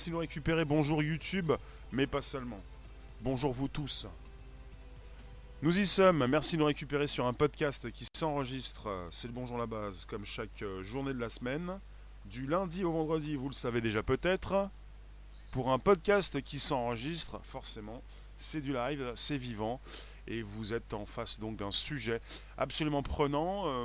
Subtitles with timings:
[0.00, 0.64] Merci de nous récupérer.
[0.64, 1.52] Bonjour YouTube,
[1.92, 2.62] mais pas seulement.
[3.20, 4.06] Bonjour vous tous.
[5.60, 6.26] Nous y sommes.
[6.26, 8.88] Merci de nous récupérer sur un podcast qui s'enregistre.
[9.10, 11.78] C'est le Bonjour la base, comme chaque euh, journée de la semaine.
[12.24, 14.70] Du lundi au vendredi, vous le savez déjà peut-être.
[15.52, 18.02] Pour un podcast qui s'enregistre, forcément,
[18.38, 19.82] c'est du live, c'est vivant.
[20.26, 22.22] Et vous êtes en face donc d'un sujet
[22.56, 23.66] absolument prenant.
[23.66, 23.84] Euh,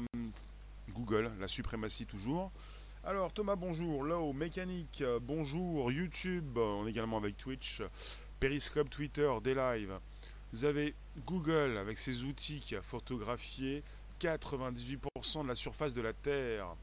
[0.92, 2.54] Google, la suprématie toujours.
[3.08, 4.04] Alors Thomas, bonjour.
[4.04, 5.92] Low, Mécanique, bonjour.
[5.92, 7.84] YouTube, on est également avec Twitch,
[8.40, 10.00] Periscope, Twitter, des lives.
[10.52, 10.96] Vous avez
[11.28, 13.84] Google avec ses outils qui a photographié
[14.20, 16.76] 98% de la surface de la Terre.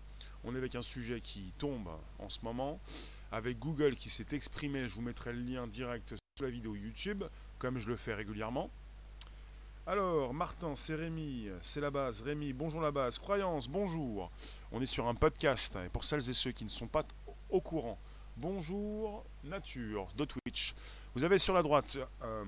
[0.44, 1.88] On est avec un sujet qui tombe
[2.20, 2.78] en ce moment.
[3.32, 7.24] Avec Google qui s'est exprimé, je vous mettrai le lien direct sous la vidéo YouTube,
[7.58, 8.70] comme je le fais régulièrement.
[9.84, 12.22] Alors, Martin, c'est Rémi, c'est la base.
[12.22, 13.18] Rémi, bonjour la base.
[13.18, 14.30] Croyance, bonjour.
[14.70, 17.02] On est sur un podcast, et pour celles et ceux qui ne sont pas
[17.50, 17.98] au courant,
[18.36, 20.76] bonjour Nature de Twitch.
[21.16, 22.44] Vous avez sur la droite euh,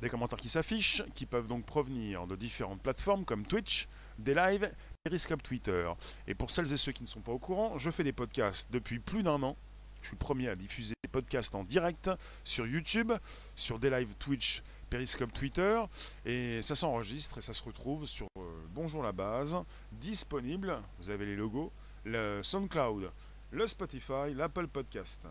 [0.00, 3.86] des commentaires qui s'affichent, qui peuvent donc provenir de différentes plateformes comme Twitch,
[4.18, 4.68] des lives,
[5.04, 5.88] Periscope Twitter.
[6.26, 8.66] Et pour celles et ceux qui ne sont pas au courant, je fais des podcasts
[8.72, 9.56] depuis plus d'un an.
[10.00, 12.10] Je suis le premier à diffuser des podcasts en direct
[12.42, 13.12] sur YouTube,
[13.54, 14.60] sur des lives Twitch,
[14.92, 15.82] Periscope Twitter.
[16.26, 18.42] Et ça s'enregistre et ça se retrouve sur euh,
[18.74, 19.56] Bonjour la base,
[19.90, 21.72] disponible, vous avez les logos,
[22.04, 23.10] le SoundCloud,
[23.52, 25.26] le Spotify, l'Apple Podcast.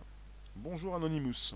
[0.55, 1.53] Bonjour Anonymous.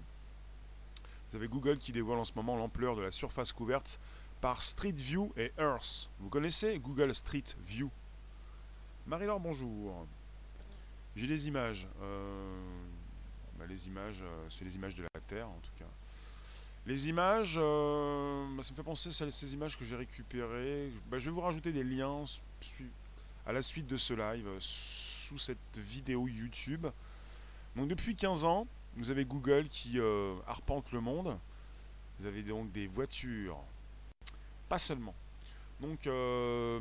[1.30, 4.00] Vous avez Google qui dévoile en ce moment l'ampleur de la surface couverte
[4.40, 6.12] par Street View et Earth.
[6.20, 7.90] Vous connaissez Google Street View?
[9.08, 10.06] Marie-Laure, bonjour.
[11.16, 11.88] J'ai des images.
[12.04, 12.56] Euh,
[13.58, 15.90] bah, les images, euh, c'est les images de la Terre en tout cas.
[16.86, 20.92] Les images, euh, bah, ça me fait penser à ces images que j'ai récupérées.
[21.10, 22.24] Bah, je vais vous rajouter des liens
[23.46, 26.86] à la suite de ce live sous cette vidéo YouTube.
[27.76, 31.38] Donc depuis 15 ans, vous avez Google qui euh, arpente le monde.
[32.20, 33.58] Vous avez donc des voitures.
[34.70, 35.14] Pas seulement.
[35.82, 36.80] Donc euh,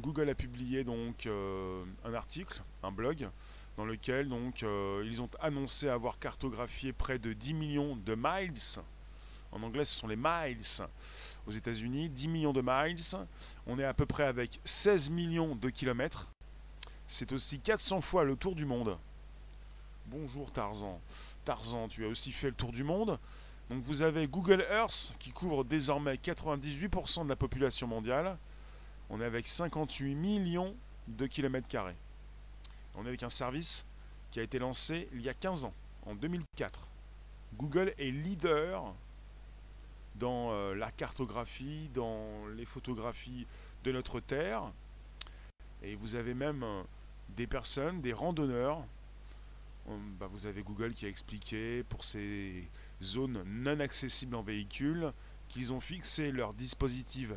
[0.00, 3.28] Google a publié donc euh, un article, un blog,
[3.78, 4.62] dans lequel donc
[5.04, 8.58] ils ont annoncé avoir cartographié près de 10 millions de miles.
[9.52, 10.60] En anglais, ce sont les miles.
[11.46, 13.00] Aux États-Unis, 10 millions de miles.
[13.68, 16.26] On est à peu près avec 16 millions de kilomètres.
[17.06, 18.98] C'est aussi 400 fois le tour du monde.
[20.06, 21.00] Bonjour Tarzan.
[21.44, 23.16] Tarzan, tu as aussi fait le tour du monde.
[23.70, 28.36] Donc vous avez Google Earth qui couvre désormais 98% de la population mondiale.
[29.08, 30.74] On est avec 58 millions
[31.06, 31.94] de kilomètres carrés.
[32.98, 33.86] On est avec un service
[34.30, 36.86] qui a été lancé il y a 15 ans, en 2004.
[37.54, 38.92] Google est leader
[40.16, 43.46] dans euh, la cartographie, dans les photographies
[43.84, 44.72] de notre Terre.
[45.82, 46.82] Et vous avez même euh,
[47.36, 48.82] des personnes, des randonneurs
[50.20, 52.68] bah, vous avez Google qui a expliqué pour ces
[53.02, 55.12] zones non accessibles en véhicule
[55.48, 57.32] qu'ils ont fixé leur dispositif,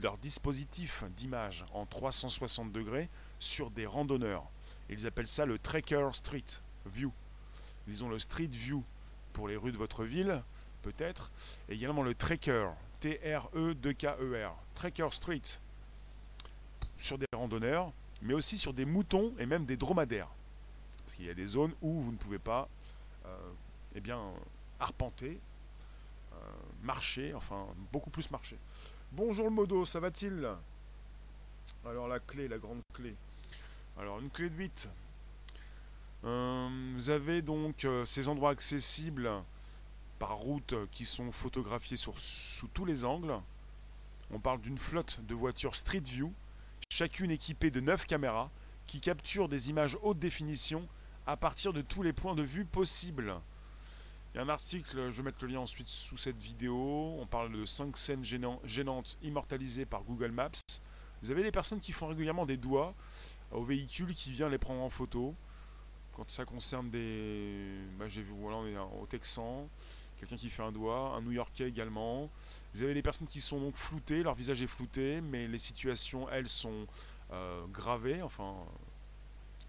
[0.00, 4.44] leur dispositif d'image en 360 degrés sur des randonneurs.
[4.90, 6.44] Ils appellent ça le Tracker Street
[6.86, 7.12] View.
[7.86, 8.84] Ils ont le Street View
[9.32, 10.42] pour les rues de votre ville,
[10.82, 11.30] peut-être,
[11.68, 12.68] et également le Tracker,
[13.00, 15.42] T-R-E-2-K-E-R, Tracker Street,
[16.98, 17.92] sur des randonneurs,
[18.22, 20.28] mais aussi sur des moutons et même des dromadaires.
[21.18, 22.68] Il y a des zones où vous ne pouvez pas
[23.26, 23.52] euh,
[23.94, 24.20] eh bien,
[24.78, 25.38] arpenter,
[26.32, 26.36] euh,
[26.82, 28.56] marcher, enfin beaucoup plus marcher.
[29.12, 30.48] Bonjour le modo, ça va-t-il?
[31.84, 33.14] Alors la clé, la grande clé.
[34.00, 34.88] Alors une clé de 8.
[36.24, 39.30] Euh, vous avez donc ces endroits accessibles
[40.18, 43.34] par route qui sont photographiés sous tous les angles.
[44.30, 46.32] On parle d'une flotte de voitures Street View,
[46.88, 48.50] chacune équipée de 9 caméras
[48.86, 50.88] qui capturent des images haute définition
[51.26, 53.34] à partir de tous les points de vue possibles.
[54.32, 57.18] Il y a un article, je vais mettre le lien ensuite sous cette vidéo.
[57.20, 60.52] On parle de 5 scènes gênantes immortalisées par Google Maps.
[61.22, 62.94] Vous avez des personnes qui font régulièrement des doigts
[63.52, 65.34] au véhicule qui vient les prendre en photo.
[66.14, 67.78] Quand ça concerne des.
[67.98, 69.68] Bah, j'ai vu, voilà, on est au Texan.
[70.18, 72.28] Quelqu'un qui fait un doigt, un New Yorkais également.
[72.74, 76.28] Vous avez des personnes qui sont donc floutées, leur visage est flouté, mais les situations,
[76.28, 76.86] elles, sont
[77.32, 78.54] euh, gravées, enfin,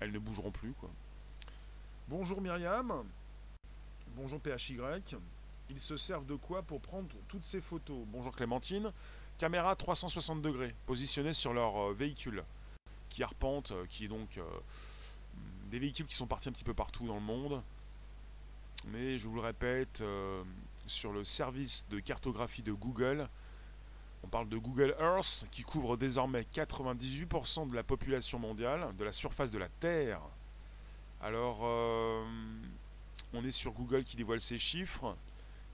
[0.01, 0.89] elles ne bougeront plus, quoi.
[2.09, 3.05] Bonjour Myriam.
[4.17, 4.77] Bonjour PHY.
[5.69, 7.99] Ils se servent de quoi pour prendre toutes ces photos?
[8.07, 8.91] Bonjour Clémentine.
[9.37, 12.43] Caméra 360 degrés, positionnée sur leur euh, véhicule,
[13.11, 14.43] qui arpente, euh, qui est donc euh,
[15.69, 17.61] des véhicules qui sont partis un petit peu partout dans le monde.
[18.87, 20.01] Mais je vous le répète,
[20.87, 23.29] sur le service de cartographie de Google,
[24.23, 29.11] On parle de Google Earth qui couvre désormais 98% de la population mondiale, de la
[29.11, 30.21] surface de la Terre.
[31.21, 32.23] Alors, euh,
[33.33, 35.15] on est sur Google qui dévoile ses chiffres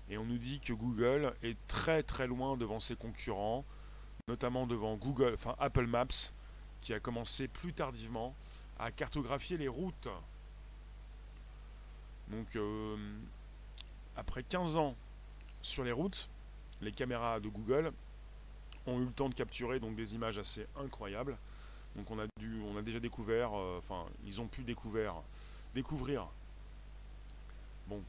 [0.09, 3.65] et on nous dit que Google est très très loin devant ses concurrents,
[4.27, 6.33] notamment devant Google, enfin Apple Maps,
[6.81, 8.35] qui a commencé plus tardivement
[8.79, 10.07] à cartographier les routes.
[12.29, 12.97] Donc, euh,
[14.15, 14.95] après 15 ans
[15.61, 16.29] sur les routes,
[16.81, 17.91] les caméras de Google
[18.85, 21.37] ont eu le temps de capturer donc des images assez incroyables.
[21.95, 25.15] Donc on a dû, on a déjà découvert, euh, enfin ils ont pu découvrir,
[25.73, 26.27] découvrir.
[27.87, 28.03] Bon,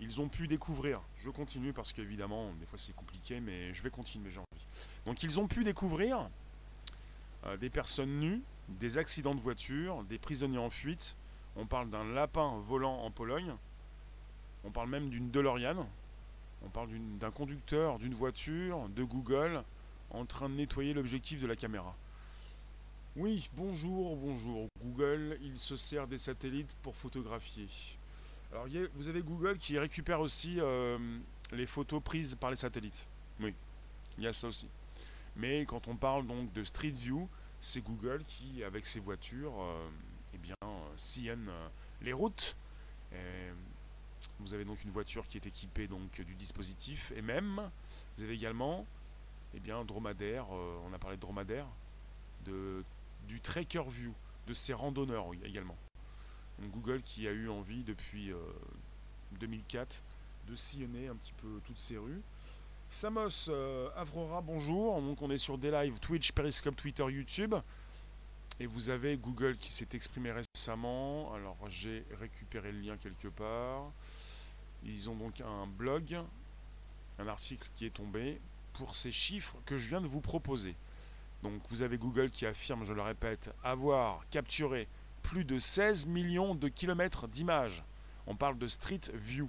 [0.00, 1.00] ils ont pu découvrir.
[1.18, 4.66] Je continue parce qu'évidemment des fois c'est compliqué, mais je vais continuer j'ai envie.
[5.04, 6.28] Donc ils ont pu découvrir
[7.46, 11.16] euh, des personnes nues, des accidents de voiture, des prisonniers en fuite.
[11.56, 13.54] On parle d'un lapin volant en Pologne.
[14.64, 15.86] On parle même d'une DeLorean.
[16.64, 16.88] On parle
[17.18, 19.62] d'un conducteur d'une voiture de Google
[20.10, 21.94] en train de nettoyer l'objectif de la caméra.
[23.16, 24.68] Oui, bonjour, bonjour.
[24.82, 27.68] Google, il se sert des satellites pour photographier.
[28.52, 30.98] Alors vous avez Google qui récupère aussi euh,
[31.52, 33.08] les photos prises par les satellites.
[33.40, 33.54] Oui,
[34.18, 34.68] il y a ça aussi.
[35.36, 37.28] Mais quand on parle donc de Street View,
[37.60, 39.88] c'est Google qui, avec ses voitures, euh,
[40.34, 40.54] eh bien,
[40.96, 41.68] sillonne euh,
[42.02, 42.56] les routes.
[44.40, 47.70] Vous avez donc une voiture qui est équipée donc du dispositif et même
[48.16, 48.86] vous avez également
[49.54, 51.66] eh bien dromadaire, euh, on a parlé de dromadaire,
[52.44, 52.84] de,
[53.26, 54.12] du tracker view,
[54.46, 55.76] de ces randonneurs également.
[56.60, 58.32] Google qui a eu envie depuis
[59.32, 62.22] 2004 euh, de sillonner un petit peu toutes ces rues.
[62.88, 65.00] Samos euh, Avrora, bonjour.
[65.02, 67.54] Donc on est sur des lives Twitch, Periscope, Twitter, YouTube.
[68.58, 71.32] Et vous avez Google qui s'est exprimé récemment.
[71.34, 73.90] Alors j'ai récupéré le lien quelque part.
[74.84, 76.16] Ils ont donc un blog,
[77.18, 78.40] un article qui est tombé
[78.72, 80.74] pour ces chiffres que je viens de vous proposer.
[81.42, 84.88] Donc vous avez Google qui affirme, je le répète, avoir capturé
[85.22, 87.82] plus de 16 millions de kilomètres d'images.
[88.26, 89.48] On parle de Street View.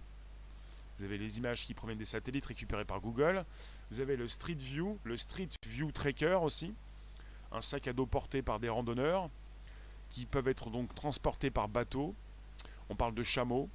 [0.97, 3.45] Vous avez les images qui proviennent des satellites récupérés par Google.
[3.91, 6.73] Vous avez le Street View, le Street View Tracker aussi.
[7.51, 9.29] Un sac à dos porté par des randonneurs
[10.09, 12.15] qui peuvent être donc transportés par bateau.
[12.89, 13.69] On parle de chameaux,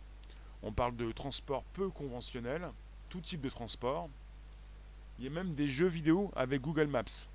[0.62, 2.68] on parle de transport peu conventionnel,
[3.08, 4.08] tout type de transport.
[5.18, 7.28] Il y a même des jeux vidéo avec Google Maps.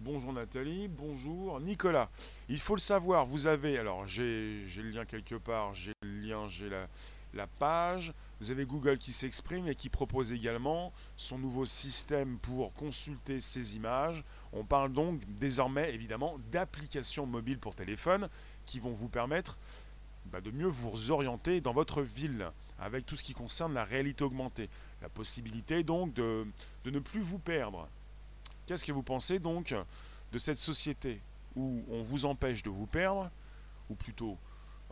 [0.00, 2.10] Bonjour Nathalie, bonjour Nicolas.
[2.48, 6.48] Il faut le savoir, vous avez, alors j'ai le lien quelque part, j'ai le lien,
[6.48, 6.88] j'ai la,
[7.34, 8.12] la page.
[8.42, 13.76] Vous avez Google qui s'exprime et qui propose également son nouveau système pour consulter ces
[13.76, 14.24] images.
[14.52, 18.28] On parle donc désormais évidemment d'applications mobiles pour téléphone
[18.66, 19.58] qui vont vous permettre
[20.24, 22.50] bah, de mieux vous orienter dans votre ville
[22.80, 24.68] avec tout ce qui concerne la réalité augmentée.
[25.02, 26.44] La possibilité donc de,
[26.84, 27.88] ne plus vous perdre.
[28.66, 29.72] Qu'est-ce que vous pensez donc
[30.32, 31.20] de cette société
[31.54, 33.30] où on vous empêche de vous perdre,
[33.88, 34.36] ou plutôt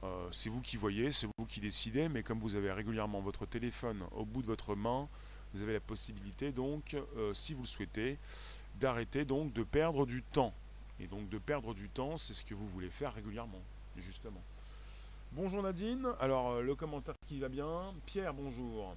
[0.02, 3.46] euh, c'est vous qui voyez, c'est vous qui décidez, mais comme vous avez régulièrement votre
[3.46, 5.08] téléphone au bout de votre main,
[5.52, 8.18] vous avez la possibilité donc, euh, si vous le souhaitez,
[8.80, 10.54] d'arrêter donc de perdre du temps.
[11.00, 13.62] Et donc de perdre du temps, c'est ce que vous voulez faire régulièrement,
[13.96, 14.42] justement.
[15.32, 17.94] Bonjour Nadine, alors euh, le commentaire qui va bien.
[18.06, 18.94] Pierre, bonjour.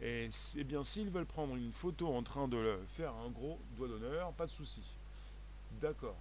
[0.00, 3.88] Et c'est bien, s'ils veulent prendre une photo en train de faire un gros doigt
[3.88, 4.82] d'honneur, pas de souci.
[5.80, 6.16] D'accord.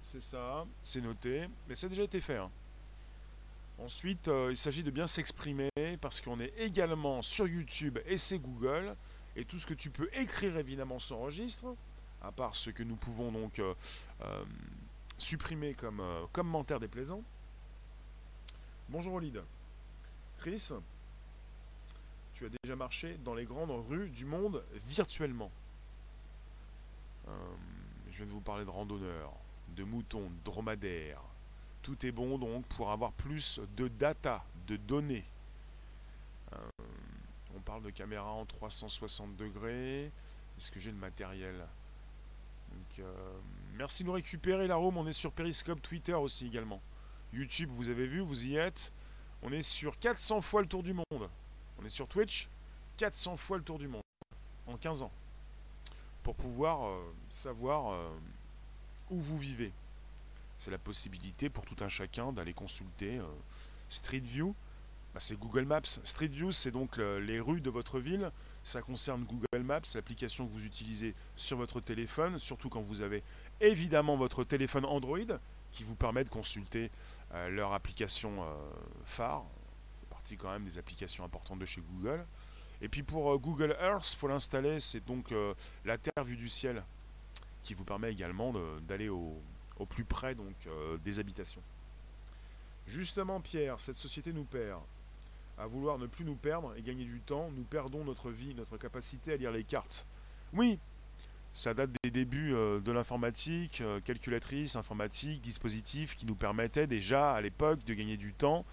[0.00, 2.38] C'est ça, c'est noté, mais ça a déjà été fait.
[2.38, 2.50] Hein.
[3.82, 5.70] Ensuite, euh, il s'agit de bien s'exprimer
[6.00, 8.94] parce qu'on est également sur YouTube et c'est Google.
[9.36, 11.74] Et tout ce que tu peux écrire évidemment s'enregistre,
[12.20, 13.74] à part ce que nous pouvons donc euh,
[15.16, 17.22] supprimer comme commentaire déplaisant.
[18.88, 19.42] Bonjour Olide.
[20.38, 20.70] Chris,
[22.34, 25.50] tu as déjà marché dans les grandes rues du monde virtuellement.
[27.28, 27.32] Euh,
[28.10, 29.32] je viens de vous parler de randonneurs,
[29.76, 31.22] de moutons, de dromadaires.
[31.82, 35.24] Tout est bon donc pour avoir plus de data, de données.
[36.52, 36.84] Euh,
[37.56, 40.06] on parle de caméra en 360 degrés.
[40.58, 41.54] Est-ce que j'ai le matériel?
[42.98, 43.38] Euh,
[43.74, 44.98] Merci de nous récupérer la room.
[44.98, 46.82] On est sur Periscope, Twitter aussi également.
[47.32, 48.92] YouTube, vous avez vu, vous y êtes.
[49.42, 51.30] On est sur 400 fois le tour du monde.
[51.78, 52.48] On est sur Twitch,
[52.98, 54.02] 400 fois le tour du monde
[54.66, 55.12] en 15 ans.
[56.22, 57.98] Pour pouvoir euh, savoir
[59.08, 59.72] où vous vivez.
[60.60, 63.24] C'est la possibilité pour tout un chacun d'aller consulter euh,
[63.88, 64.54] Street View.
[65.14, 65.80] Bah, c'est Google Maps.
[66.04, 68.30] Street View, c'est donc les rues de votre ville.
[68.62, 73.22] Ça concerne Google Maps, l'application que vous utilisez sur votre téléphone, surtout quand vous avez
[73.62, 75.18] évidemment votre téléphone Android
[75.72, 76.90] qui vous permet de consulter
[77.32, 78.54] euh, leur application euh,
[79.06, 79.46] phare,
[79.98, 82.26] c'est partie quand même des applications importantes de chez Google.
[82.82, 85.32] Et puis pour Google Earth, faut l'installer, c'est donc
[85.84, 86.84] la Terre vue du ciel
[87.62, 88.54] qui vous permet également
[88.88, 89.42] d'aller au,
[89.86, 90.54] plus près donc,
[91.04, 91.62] des habitations.
[92.86, 94.80] Justement, Pierre, cette société nous perd.
[95.58, 98.78] À vouloir ne plus nous perdre et gagner du temps, nous perdons notre vie, notre
[98.78, 100.06] capacité à lire les cartes.
[100.54, 100.78] Oui,
[101.52, 107.32] ça date des débuts euh, de l'informatique, euh, calculatrice, informatique, dispositifs qui nous permettaient déjà
[107.32, 108.64] à l'époque de gagner du temps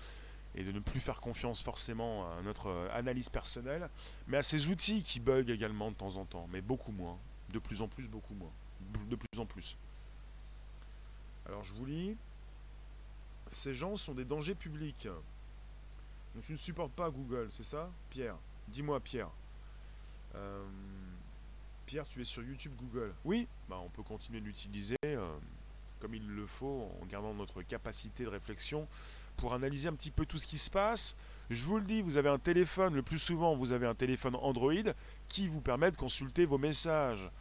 [0.55, 3.89] et de ne plus faire confiance forcément à notre euh, analyse personnelle,
[4.27, 7.17] mais à ces outils qui bug également de temps en temps, mais beaucoup moins,
[7.51, 8.51] de plus en plus, beaucoup moins,
[9.09, 9.75] de plus en plus.
[11.47, 12.17] Alors je vous lis,
[13.47, 15.07] ces gens sont des dangers publics.
[16.35, 17.89] Donc tu ne supportes pas Google, c'est ça?
[18.09, 18.35] Pierre
[18.67, 19.29] Dis-moi Pierre.
[20.35, 20.65] Euh,
[21.85, 23.13] Pierre, tu es sur YouTube Google.
[23.23, 25.37] Oui, bah, on peut continuer de l'utiliser euh,
[26.01, 28.87] comme il le faut en gardant notre capacité de réflexion
[29.37, 31.15] pour analyser un petit peu tout ce qui se passe.
[31.49, 34.35] Je vous le dis, vous avez un téléphone, le plus souvent vous avez un téléphone
[34.35, 34.73] Android
[35.29, 37.31] qui vous permet de consulter vos messages.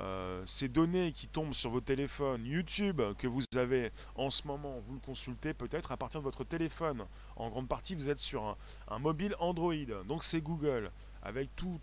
[0.00, 4.80] Euh, ces données qui tombent sur vos téléphones, YouTube que vous avez en ce moment,
[4.80, 7.04] vous le consultez peut-être à partir de votre téléphone.
[7.36, 8.56] En grande partie, vous êtes sur
[8.88, 9.74] un, mobile Android.
[10.08, 10.90] Donc c'est Google,
[11.22, 11.80] avec toutes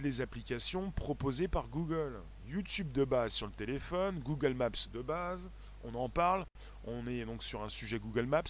[0.00, 2.20] les applications proposées par Google.
[2.48, 5.48] YouTube de base sur le téléphone, Google Maps de base,
[5.84, 6.44] on en parle.
[6.84, 8.42] On est donc sur un sujet Google Maps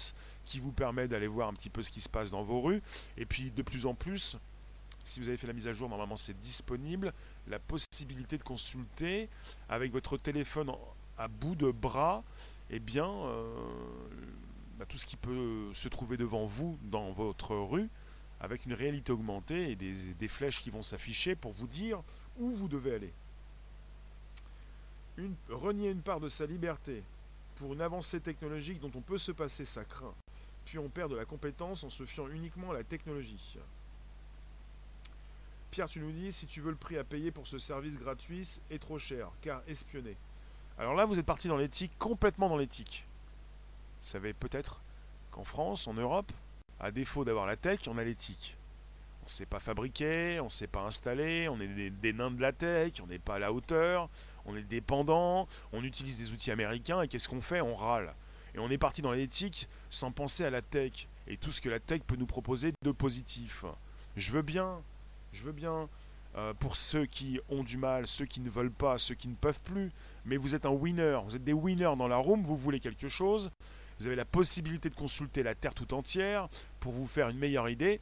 [0.44, 2.82] qui vous permet d'aller voir un petit peu ce qui se passe dans vos rues.
[3.16, 4.38] Et puis de plus en plus,
[5.04, 7.12] si vous avez fait la mise à jour, normalement c'est disponible,
[7.48, 9.28] la possibilité de consulter
[9.68, 10.72] avec votre téléphone
[11.18, 12.22] à bout de bras,
[12.70, 13.46] eh bien, euh,
[14.78, 17.88] bah, tout ce qui peut se trouver devant vous dans votre rue,
[18.40, 22.02] avec une réalité augmentée et des, flèches qui vont s'afficher pour vous dire
[22.38, 23.12] où vous devez aller.
[25.48, 27.02] renier une part de sa liberté
[27.56, 30.14] pour une avancée technologique dont on peut se passer, ça craint.
[30.66, 33.56] Puis on perd de la compétence en se fiant uniquement à la technologie.
[35.76, 38.48] Pierre, tu nous dis, si tu veux le prix à payer pour ce service gratuit
[38.70, 40.16] est trop cher, car espionné.
[40.78, 43.04] Alors là, vous êtes parti dans l'éthique, complètement dans l'éthique.
[44.00, 44.80] Vous savez peut-être
[45.30, 46.32] qu'en France, en Europe,
[46.80, 48.56] à défaut d'avoir la tech, on a l'éthique.
[49.20, 52.30] On ne sait pas fabriquer, on ne sait pas installer, on est des, des, nains
[52.30, 54.08] de la tech, on n'est pas à la hauteur,
[54.46, 57.60] on est dépendant, on utilise des outils américains et qu'est-ce qu'on fait?
[57.60, 58.14] On râle.
[58.54, 61.68] Et on est parti dans l'éthique sans penser à la tech et tout ce que
[61.68, 63.66] la tech peut nous proposer de positif.
[64.16, 64.80] Je veux bien,
[65.36, 65.88] je veux bien,
[66.36, 69.34] euh, pour ceux qui ont du mal, ceux qui ne veulent pas, ceux qui ne
[69.34, 69.92] peuvent plus,
[70.24, 73.08] mais vous êtes un winner, vous êtes des winners dans la room, vous voulez quelque
[73.08, 73.50] chose,
[73.98, 76.48] vous avez la possibilité de consulter la Terre tout entière
[76.80, 78.00] pour vous faire une meilleure idée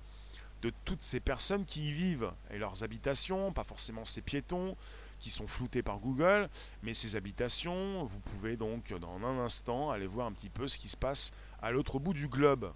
[0.63, 4.77] de toutes ces personnes qui y vivent et leurs habitations, pas forcément ces piétons
[5.19, 6.49] qui sont floutés par Google,
[6.83, 10.79] mais ces habitations, vous pouvez donc dans un instant aller voir un petit peu ce
[10.79, 12.73] qui se passe à l'autre bout du globe.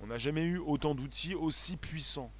[0.00, 2.30] On n'a jamais eu autant d'outils aussi puissants.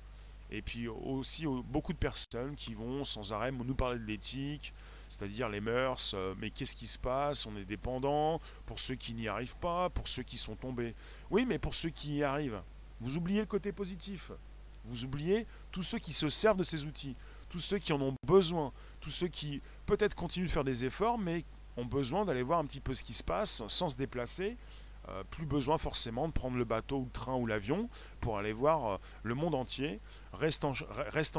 [0.54, 4.72] Et puis aussi beaucoup de personnes qui vont sans arrêt nous parler de l'éthique,
[5.08, 7.44] c'est-à-dire les mœurs, euh, mais qu'est-ce qui se passe?
[7.46, 10.94] On est dépendant, pour ceux qui n'y arrivent pas, pour ceux qui sont tombés.
[11.28, 12.62] Oui, mais pour ceux qui y arrivent,
[13.00, 14.30] vous oubliez le côté positif.
[14.84, 17.16] Vous oubliez tous ceux qui se servent de ces outils,
[17.48, 21.18] tous ceux qui en ont besoin, tous ceux qui peut-être continuent de faire des efforts,
[21.18, 21.44] mais
[21.76, 24.56] ont besoin d'aller voir un petit peu ce qui se passe sans se déplacer,
[25.08, 27.88] euh, plus besoin forcément de prendre le bateau ou le train ou l'avion
[28.20, 30.00] pour aller voir euh, le monde entier.
[30.32, 30.72] Restant,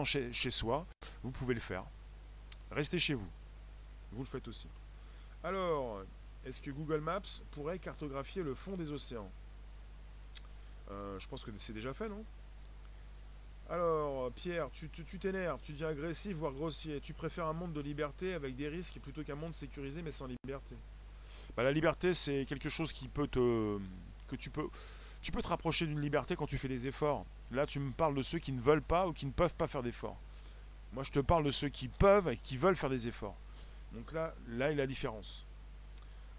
[0.03, 0.85] chez, soi,
[1.23, 1.83] vous pouvez le faire.
[2.71, 3.29] Restez chez vous.
[4.11, 4.67] Vous le faites aussi.
[5.43, 6.01] Alors,
[6.45, 9.31] est-ce que Google Maps pourrait cartographier le fond des océans?
[10.91, 12.23] Euh, Je pense que c'est déjà fait, non?
[13.67, 14.87] Alors, Pierre, tu
[15.19, 17.01] t'énerves, tu, tu dis agressif, voire grossier.
[17.01, 20.27] Tu préfères un monde de liberté avec des risques plutôt qu'un monde sécurisé mais sans
[20.27, 20.75] liberté?
[21.55, 23.79] Bah, la liberté, c'est quelque chose qui peut te.
[24.27, 24.67] que tu peux.
[25.21, 27.25] Tu peux te rapprocher d'une liberté quand tu fais des efforts.
[27.51, 29.67] Là, tu me parles de ceux qui ne veulent pas ou qui ne peuvent pas
[29.67, 30.19] faire d'efforts.
[30.93, 33.35] Moi, je te parle de ceux qui peuvent et qui veulent faire des efforts.
[33.91, 35.45] Donc là, là est la différence.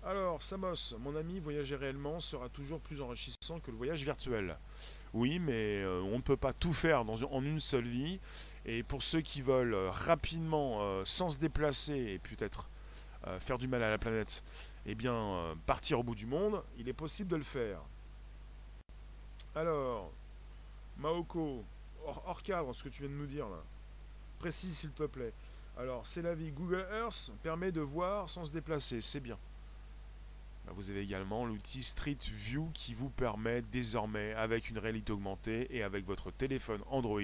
[0.04, 4.56] Alors, Samos, mon ami, voyager réellement sera toujours plus enrichissant que le voyage virtuel.
[5.12, 8.20] Oui, mais euh, on ne peut pas tout faire en une seule vie.
[8.66, 12.68] Et pour ceux qui veulent euh, rapidement, euh, sans se déplacer et peut-être
[13.40, 14.44] faire du mal à la planète,
[14.86, 17.80] eh bien, euh, partir au bout du monde, il est possible de le faire.
[19.54, 20.12] Alors,
[20.98, 21.64] Maoko,
[22.06, 23.62] hors, cadre ce que tu viens de nous dire là.
[24.38, 25.32] Précise s'il te plaît.
[25.76, 26.52] Alors, c'est la vie.
[26.52, 29.38] Google Earth permet de voir sans se déplacer, c'est bien.
[30.74, 35.82] Vous avez également l'outil Street View qui vous permet désormais, avec une réalité augmentée et
[35.82, 37.20] avec votre téléphone Android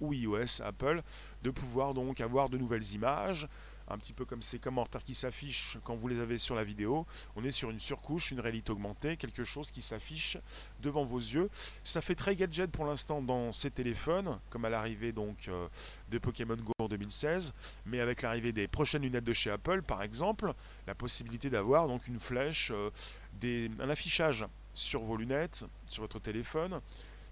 [0.00, 1.02] ou iOS Apple,
[1.42, 3.48] de pouvoir donc avoir de nouvelles images
[3.88, 7.06] un petit peu comme ces commentaires qui s'affichent quand vous les avez sur la vidéo.
[7.36, 10.38] On est sur une surcouche, une réalité augmentée, quelque chose qui s'affiche
[10.80, 11.50] devant vos yeux.
[11.82, 15.68] Ça fait très gadget pour l'instant dans ces téléphones, comme à l'arrivée donc euh,
[16.10, 17.52] de Pokémon Go en 2016,
[17.86, 20.52] mais avec l'arrivée des prochaines lunettes de chez Apple, par exemple,
[20.86, 22.90] la possibilité d'avoir donc une flèche, euh,
[23.34, 26.80] des, un affichage sur vos lunettes, sur votre téléphone,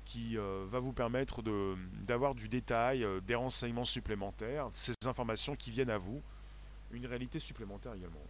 [0.04, 5.90] qui euh, va vous permettre d'avoir du détail, des renseignements supplémentaires, ces informations qui viennent
[5.90, 6.22] à vous
[6.92, 8.20] une réalité supplémentaire également.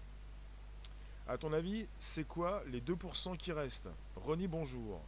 [1.29, 3.89] A ton avis, c'est quoi les 2% qui restent?
[4.17, 5.01] Ronnie, bonjour.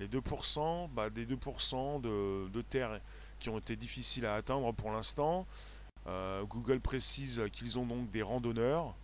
[0.00, 3.00] Les 2%, bah, des 2% de, de, terre
[3.38, 5.46] qui ont été difficiles à atteindre pour l'instant.
[6.06, 8.94] Euh, Google précise qu'ils ont donc des randonneurs,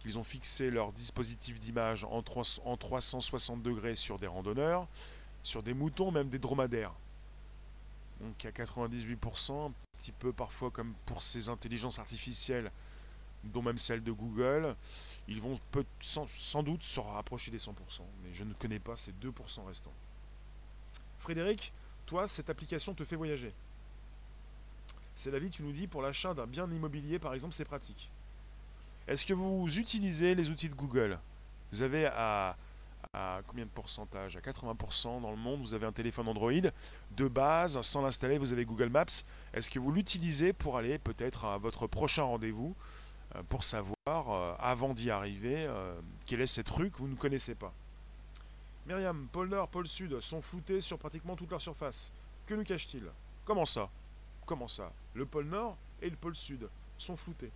[0.00, 2.22] qu'ils ont fixé leur dispositif d'image en,
[2.64, 4.86] en 360 degrés sur des randonneurs,
[5.42, 6.92] sur des moutons, même des dromadaires.
[8.20, 12.72] Donc à 98%, petit peu parfois comme pour ces intelligences artificielles,
[13.44, 14.74] dont même celle de Google,
[15.28, 17.70] ils vont peut, sans, doute se rapprocher des 100%,
[18.22, 19.92] mais je ne connais pas ces 2% restants.
[21.20, 21.72] Frédéric,
[22.06, 23.52] toi, cette application te fait voyager.
[25.14, 28.10] C'est la vie, tu nous dis, pour l'achat d'un bien immobilier, par exemple, c'est pratique.
[29.06, 31.18] Est-ce que vous utilisez les outils de Google?
[31.70, 32.56] Vous avez à
[33.12, 34.36] à combien de pourcentage?
[34.36, 36.52] À 80% dans le monde, vous avez un téléphone Android.
[37.16, 39.04] De base, sans l'installer, vous avez Google Maps.
[39.52, 42.74] Est-ce que vous l'utilisez pour aller peut-être à votre prochain rendez-vous
[43.36, 45.94] euh, pour savoir, euh, avant d'y arriver, euh,
[46.26, 47.72] quelle est cette rue que vous ne connaissez pas?
[48.86, 52.12] Myriam, pôle Nord, pôle Sud sont floutés sur pratiquement toute leur surface.
[52.46, 53.04] Que nous cache-t-il?
[53.44, 53.88] Comment ça?
[54.46, 54.92] Comment ça?
[55.14, 57.52] Le pôle Nord et le pôle Sud sont floutés.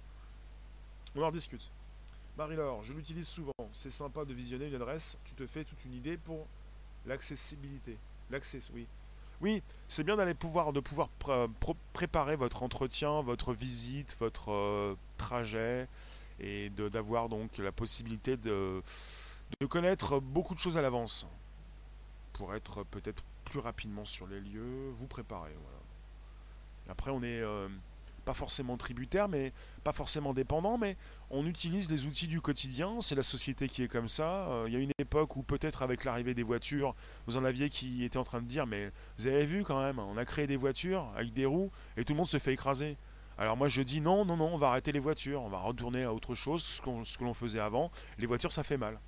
[1.17, 1.69] On en discute.
[2.37, 3.53] Marie-Laure, je l'utilise souvent.
[3.73, 5.17] C'est sympa de visionner une adresse.
[5.25, 6.47] Tu te fais toute une idée pour
[7.07, 7.97] l'accessibilité.
[8.31, 8.87] L'accès, oui.
[9.41, 11.09] Oui, c'est bien d'aller pouvoir de pouvoir
[11.93, 15.89] préparer votre entretien, votre visite, votre euh, trajet
[16.41, 18.83] et d'avoir donc la possibilité de,
[19.69, 21.27] connaître beaucoup de choses à l'avance
[22.33, 25.53] pour être peut-être plus rapidement sur les lieux, vous préparer.
[26.89, 27.69] Après, on est euh,
[28.27, 29.53] pas forcément tributaire, mais
[29.85, 30.97] pas forcément dépendant, mais
[31.31, 33.01] on utilise les outils du quotidien.
[33.01, 34.49] C'est la société qui est comme ça.
[34.49, 36.95] Euh, il y a une époque où peut-être avec l'arrivée des voitures,
[37.27, 40.01] vous en aviez qui étaient en train de dire, mais vous avez vu quand même,
[40.01, 42.97] on a créé des voitures avec des roues et tout le monde se fait écraser.
[43.39, 46.03] Alors moi je dis non, non, non, on va arrêter les voitures, on va retourner
[46.03, 47.93] à autre chose, ce, que l'on faisait avant.
[48.19, 48.99] Les voitures ça fait mal.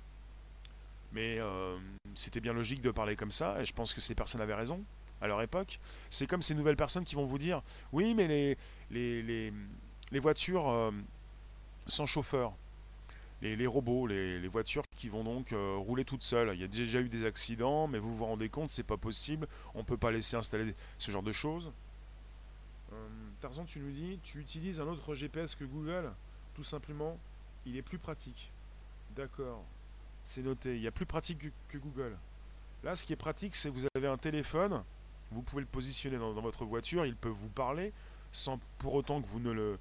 [1.11, 1.77] Mais euh,
[2.15, 4.81] c'était bien logique de parler comme ça, et je pense que ces personnes avaient raison
[5.21, 5.79] à leur époque.
[6.09, 8.57] C'est comme ces nouvelles personnes qui vont vous dire oui, mais les,
[8.91, 9.53] les,
[10.11, 10.91] les, voitures euh,
[11.87, 12.53] sans chauffeur,
[13.41, 16.51] les, robots, les, voitures qui vont donc euh, rouler toutes seules.
[16.53, 19.47] Il y a déjà eu des accidents, mais vous vous rendez compte, c'est pas possible.
[19.73, 21.71] On peut pas laisser installer ce genre de choses.
[22.91, 23.07] Euh,
[23.39, 26.11] Tarzan, tu nous dis, tu utilises un autre GPS que Google?
[26.55, 27.17] Tout simplement,
[27.65, 28.51] il est plus pratique.
[29.15, 29.63] D'accord,
[30.23, 30.75] c'est noté.
[30.75, 32.17] Il y a plus pratique que Google.
[32.83, 34.83] Là, ce qui est pratique, c'est que vous avez un téléphone
[35.31, 37.93] vous pouvez le positionner dans, votre voiture, il peut vous parler
[38.31, 39.79] sans pour autant que vous ne le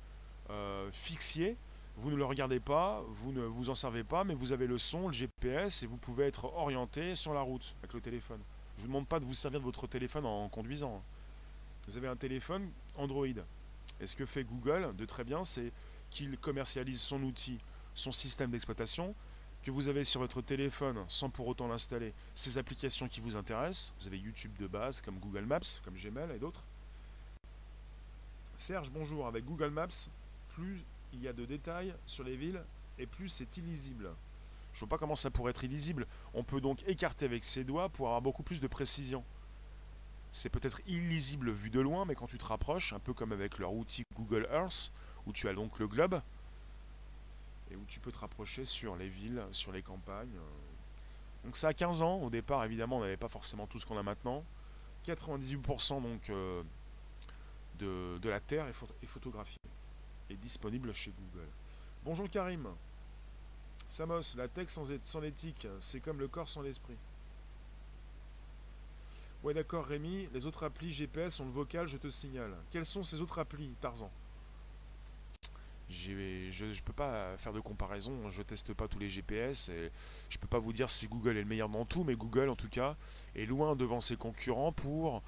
[0.50, 1.56] euh, fixiez.
[1.96, 4.78] Vous ne le regardez pas, vous ne vous en servez pas, mais vous avez le
[4.78, 8.40] son, le GPS et vous pouvez être orienté sur la route avec le téléphone.
[8.76, 11.02] Je ne vous demande pas de vous servir de votre téléphone en conduisant.
[11.88, 13.26] Vous avez un téléphone Android.
[14.00, 15.72] Et ce que fait Google de très bien, c'est
[16.10, 17.58] qu'il commercialise son outil,
[17.94, 19.14] son système d'exploitation,
[19.62, 23.92] que vous avez sur votre téléphone sans pour autant l'installer, ces applications qui vous intéressent.
[24.00, 26.62] Vous avez YouTube de base comme Google Maps, comme Gmail et d'autres.
[28.58, 29.26] Serge, bonjour.
[29.26, 30.08] Avec Google Maps,
[30.50, 32.62] plus il y a de détails sur les villes
[32.98, 34.10] et plus c'est illisible.
[34.72, 36.06] Je ne vois pas comment ça pourrait être illisible.
[36.34, 39.24] On peut donc écarter avec ses doigts pour avoir beaucoup plus de précision.
[40.30, 43.58] C'est peut-être illisible vu de loin, mais quand tu te rapproches, un peu comme avec
[43.58, 44.92] leur outil Google Earth,
[45.26, 46.20] où tu as donc le globe,
[47.70, 50.38] et où tu peux te rapprocher sur les villes, sur les campagnes.
[51.44, 53.98] Donc ça a 15 ans, au départ évidemment on n'avait pas forcément tout ce qu'on
[53.98, 54.44] a maintenant.
[55.06, 56.62] 98% donc euh,
[57.78, 59.58] de, de, la Terre est, photographiée
[60.28, 61.48] et disponible chez Google.
[62.04, 62.68] Bonjour Karim.
[63.88, 66.96] Samos, la tech sans, sans l'éthique, c'est comme le corps sans l'esprit.
[69.42, 72.54] Ouais d'accord Rémi, les autres applis GPS ont le vocal, je te signale.
[72.70, 74.10] Quelles sont ces autres applis, Tarzan?
[75.90, 79.90] Je ne peux pas faire de comparaison, je teste pas tous les GPS, et
[80.28, 82.56] je peux pas vous dire si Google est le meilleur dans tout, mais Google en
[82.56, 82.96] tout cas
[83.34, 85.22] est loin devant ses concurrents pour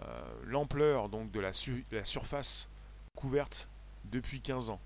[0.00, 1.52] euh, l'ampleur donc de la,
[1.92, 2.68] la, surface
[3.14, 3.68] couverte
[4.04, 4.80] depuis 15 ans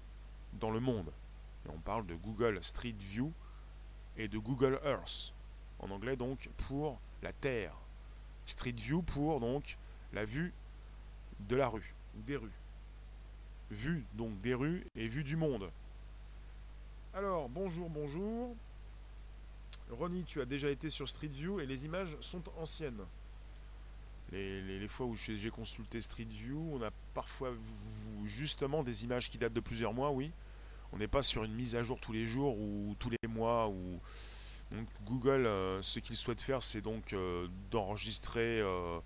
[0.60, 1.10] dans le monde.
[1.66, 3.32] Et on parle de Google Street View
[4.16, 5.32] et de Google Earth,
[5.78, 7.74] en anglais donc pour la Terre.
[8.46, 9.78] Street View pour donc
[10.12, 10.52] la vue
[11.40, 12.52] de la rue ou des rues
[13.74, 15.70] vue donc des rues et vue du monde.
[17.12, 18.56] Alors, bonjour, bonjour.
[19.90, 23.02] Ronnie, tu as déjà été sur Street View et les images sont anciennes.
[24.32, 27.52] Les, fois où j'ai consulté Street View, on a parfois
[28.24, 30.32] justement des images qui datent de plusieurs mois, oui.
[30.92, 33.70] On n'est pas sur une mise à jour tous les jours ou tous les mois.
[34.72, 38.60] Donc Google, euh, ce qu'il souhaite faire, c'est donc euh, d'enregistrer.
[38.60, 38.98] Euh,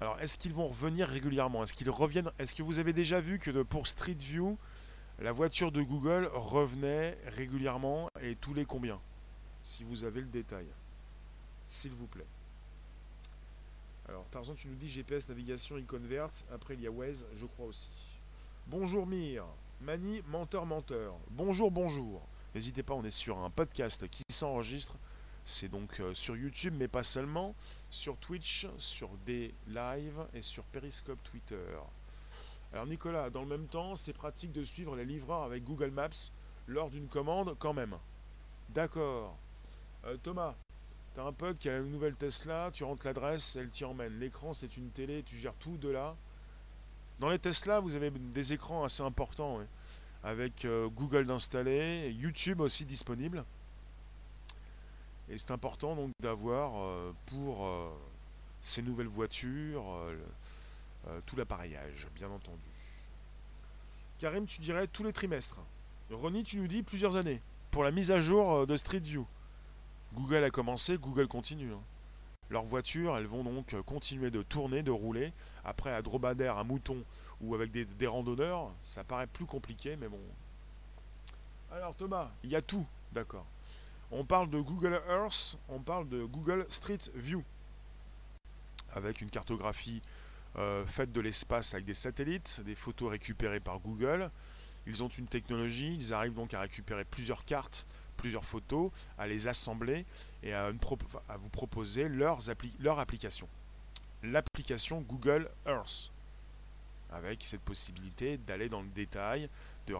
[0.00, 1.62] alors, est-ce qu'ils vont revenir régulièrement?
[1.62, 2.30] Est-ce qu'ils reviennent?
[2.38, 4.56] Est-ce que vous avez déjà vu que pour Street View,
[5.18, 8.98] la voiture de Google revenait régulièrement et tous les combien?
[9.62, 10.64] Si vous avez le détail,
[11.68, 12.26] s'il vous plaît.
[14.08, 16.44] Alors, Tarzan, tu nous dis GPS, navigation, icône verte.
[16.50, 17.90] Après, il y a Waze, je crois aussi.
[18.66, 19.44] Bonjour Mire.
[19.82, 21.14] Mani, menteur, menteur.
[21.30, 22.22] Bonjour, bonjour.
[22.54, 24.94] N'hésitez pas, on est sur un podcast qui s'enregistre.
[25.44, 27.54] C'est donc euh, sur YouTube, mais pas seulement.
[27.90, 31.76] Sur Twitch, sur des lives et sur Periscope Twitter.
[32.72, 36.30] Alors Nicolas, dans le même temps, c'est pratique de suivre les livreurs avec Google Maps
[36.68, 37.96] lors d'une commande quand même.
[38.68, 39.36] D'accord.
[40.04, 40.54] Euh, Thomas,
[41.14, 44.20] T'as un pote qui a une nouvelle Tesla, tu rentres l'adresse, elle t'y emmène.
[44.20, 46.14] L'écran, c'est une télé, tu gères tout de là.
[47.18, 49.58] Dans les Tesla, vous avez des écrans assez importants,
[50.22, 53.44] avec euh, Google d'installer, YouTube aussi disponible.
[55.30, 57.88] Et c'est important donc d'avoir euh, pour euh,
[58.62, 59.84] ces nouvelles voitures
[61.24, 62.60] tout l'appareillage, bien entendu.
[64.18, 65.56] Karim, tu dirais tous les trimestres.
[66.10, 67.40] Ronnie, tu nous dis plusieurs années
[67.70, 69.26] pour la mise à jour de Street View.
[70.12, 71.72] Google a commencé, Google continue.
[71.72, 71.80] Hein.
[72.50, 75.32] Leurs voitures, elles vont donc continuer de tourner, de rouler.
[75.64, 77.04] Après, à dromadaire, à mouton
[77.40, 80.20] ou avec des, randonneurs, ça paraît plus compliqué, mais bon.
[81.72, 83.46] Alors Thomas, il y a tout, d'accord.
[84.12, 87.44] On parle de Google Earth, on parle de Google Street View,
[88.92, 90.02] avec une cartographie
[90.56, 94.30] euh, faite de l'espace avec des satellites, des photos récupérées par Google.
[94.86, 97.86] Ils ont une technologie, ils arrivent donc à récupérer plusieurs cartes
[98.20, 100.04] plusieurs photos, à les assembler
[100.42, 103.48] et à, vous proposer leur application.
[104.22, 106.12] L'application Google Earth,
[107.10, 109.48] avec cette possibilité d'aller dans le détail,
[109.86, 109.94] de,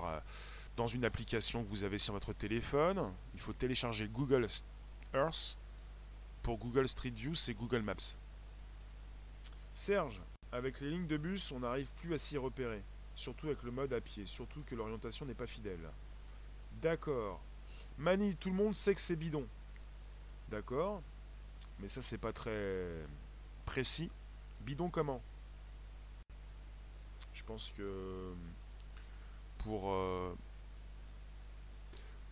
[0.80, 4.46] dans une application que vous avez sur votre téléphone, il faut télécharger Google
[5.12, 5.58] Earth.
[6.42, 8.16] Pour Google Street View, c'est Google Maps.
[9.74, 12.82] Serge, avec les lignes de bus, on n'arrive plus à s'y repérer,
[13.14, 15.86] surtout avec le mode à pied, surtout que l'orientation n'est pas fidèle.
[16.80, 17.42] D'accord.
[17.98, 19.46] Mani, tout le monde sait que c'est bidon.
[20.48, 21.02] D'accord
[21.78, 23.04] Mais ça, c'est pas très
[23.66, 24.10] précis.
[24.62, 25.20] Bidon comment?
[27.34, 28.32] Je pense que
[29.58, 30.34] pour, euh,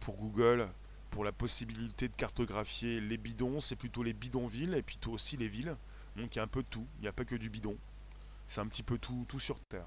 [0.00, 0.68] pour Google,
[1.10, 5.48] pour la possibilité de cartographier les bidons, c'est plutôt les bidonvilles et plutôt aussi les
[5.48, 5.76] villes.
[6.16, 6.86] Donc il y a un peu tout.
[6.98, 7.76] Il n'y a pas que du bidon.
[8.46, 9.86] C'est un petit peu tout, tout sur Terre.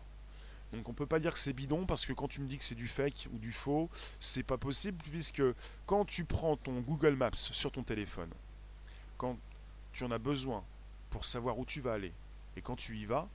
[0.72, 2.64] Donc on peut pas dire que c'est bidon parce que quand tu me dis que
[2.64, 5.44] c'est du fake ou du faux, c'est pas possible puisque
[5.86, 8.30] quand tu prends ton Google Maps sur ton téléphone,
[9.18, 9.38] quand
[9.92, 10.64] tu en as besoin
[11.10, 12.14] pour savoir où tu vas aller
[12.56, 13.28] et quand tu y vas,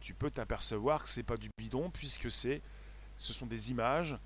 [0.00, 2.62] tu peux t'apercevoir que c'est pas du bidon puisque c'est
[3.16, 4.16] ce sont des images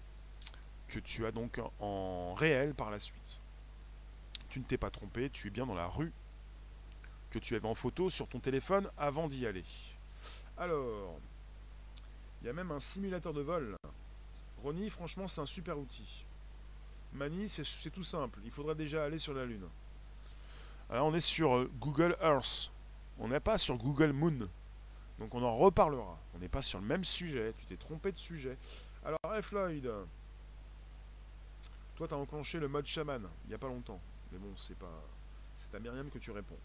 [0.88, 3.40] que tu as donc en réel par la suite.
[4.48, 6.12] Tu ne t'es pas trompé, tu es bien dans la rue
[7.31, 9.64] que tu avais en photo sur ton téléphone avant d'y aller.
[10.57, 11.18] Alors,
[12.40, 13.77] il y a même un simulateur de vol.
[14.62, 16.24] Ronnie, franchement, c'est un super outil.
[17.12, 18.40] Mani, c'est tout simple.
[18.44, 19.66] Il faudra déjà aller sur la Lune.
[20.90, 22.70] Alors, on est sur euh, Google Earth.
[23.18, 24.48] On n'est pas sur Google Moon.
[25.18, 26.18] Donc, on en reparlera.
[26.35, 27.55] On n'est pas sur le même sujet.
[27.59, 28.57] Tu t'es trompé de sujet.
[29.05, 29.46] Alors, F.
[29.46, 29.90] Floyd.
[31.98, 34.00] Toi, tu as enclenché le mode chaman il n'y a pas longtemps.
[34.30, 35.02] Mais bon, c'est pas.
[35.56, 36.58] C'est à Myriam que tu réponds.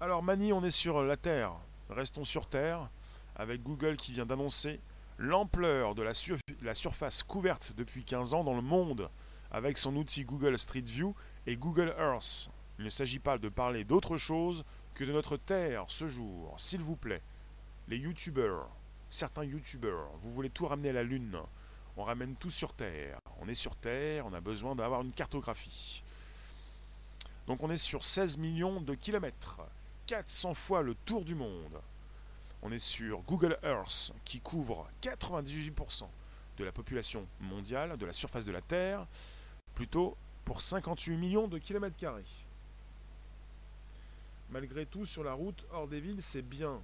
[0.00, 1.52] Alors, Mani, on est sur la Terre.
[1.88, 2.90] Restons sur Terre
[3.36, 4.80] avec Google qui vient d'annoncer
[5.16, 9.08] l'ampleur de la, surface couverte depuis 15 ans dans le monde
[9.52, 11.14] avec son outil Google Street View
[11.46, 12.50] et Google Earth.
[12.80, 16.80] Il ne s'agit pas de parler d'autre chose que de notre Terre ce jour, s'il
[16.80, 17.22] vous plaît.
[17.86, 18.70] Les youtubeurs,
[19.08, 21.38] certains youtubeurs, vous voulez tout ramener à la Lune.
[21.96, 23.18] On ramène tout sur Terre.
[23.40, 26.02] On est sur Terre, on a besoin d'avoir une cartographie.
[27.46, 29.60] Donc on est sur 16 millions de kilomètres,
[30.06, 31.80] 400 fois le tour du monde.
[32.62, 36.06] On est sur Google Earth qui couvre 98%
[36.58, 39.06] de la population mondiale, de la surface de la Terre,
[39.74, 42.22] plutôt pour 58 millions de kilomètres carrés.
[44.50, 46.80] Malgré tout, sur la route hors des villes, c'est bien.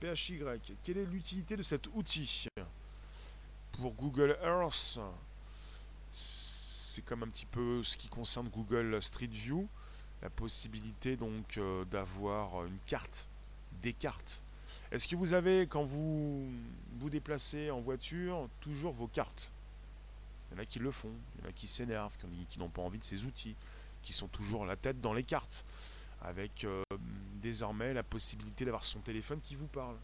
[0.00, 0.40] PHY,
[0.84, 2.46] quelle est l'utilité de cet outil?
[3.72, 4.98] Pour Google Earth,
[6.10, 9.68] c'est comme un petit peu ce qui concerne Google Street View,
[10.22, 13.28] la possibilité donc euh, d'avoir une carte,
[13.82, 14.40] des cartes
[14.90, 16.48] Est-ce que vous avez, quand vous
[16.98, 19.52] vous déplacez en voiture, toujours vos cartes?
[20.50, 22.16] Il y en a qui le font, il y en a qui s'énervent,
[22.48, 23.54] qui n'ont pas envie de ces outils,
[24.02, 25.64] qui sont toujours la tête dans les cartes,
[26.22, 26.82] avec euh,
[27.34, 29.96] désormais la possibilité d'avoir son téléphone qui vous parle.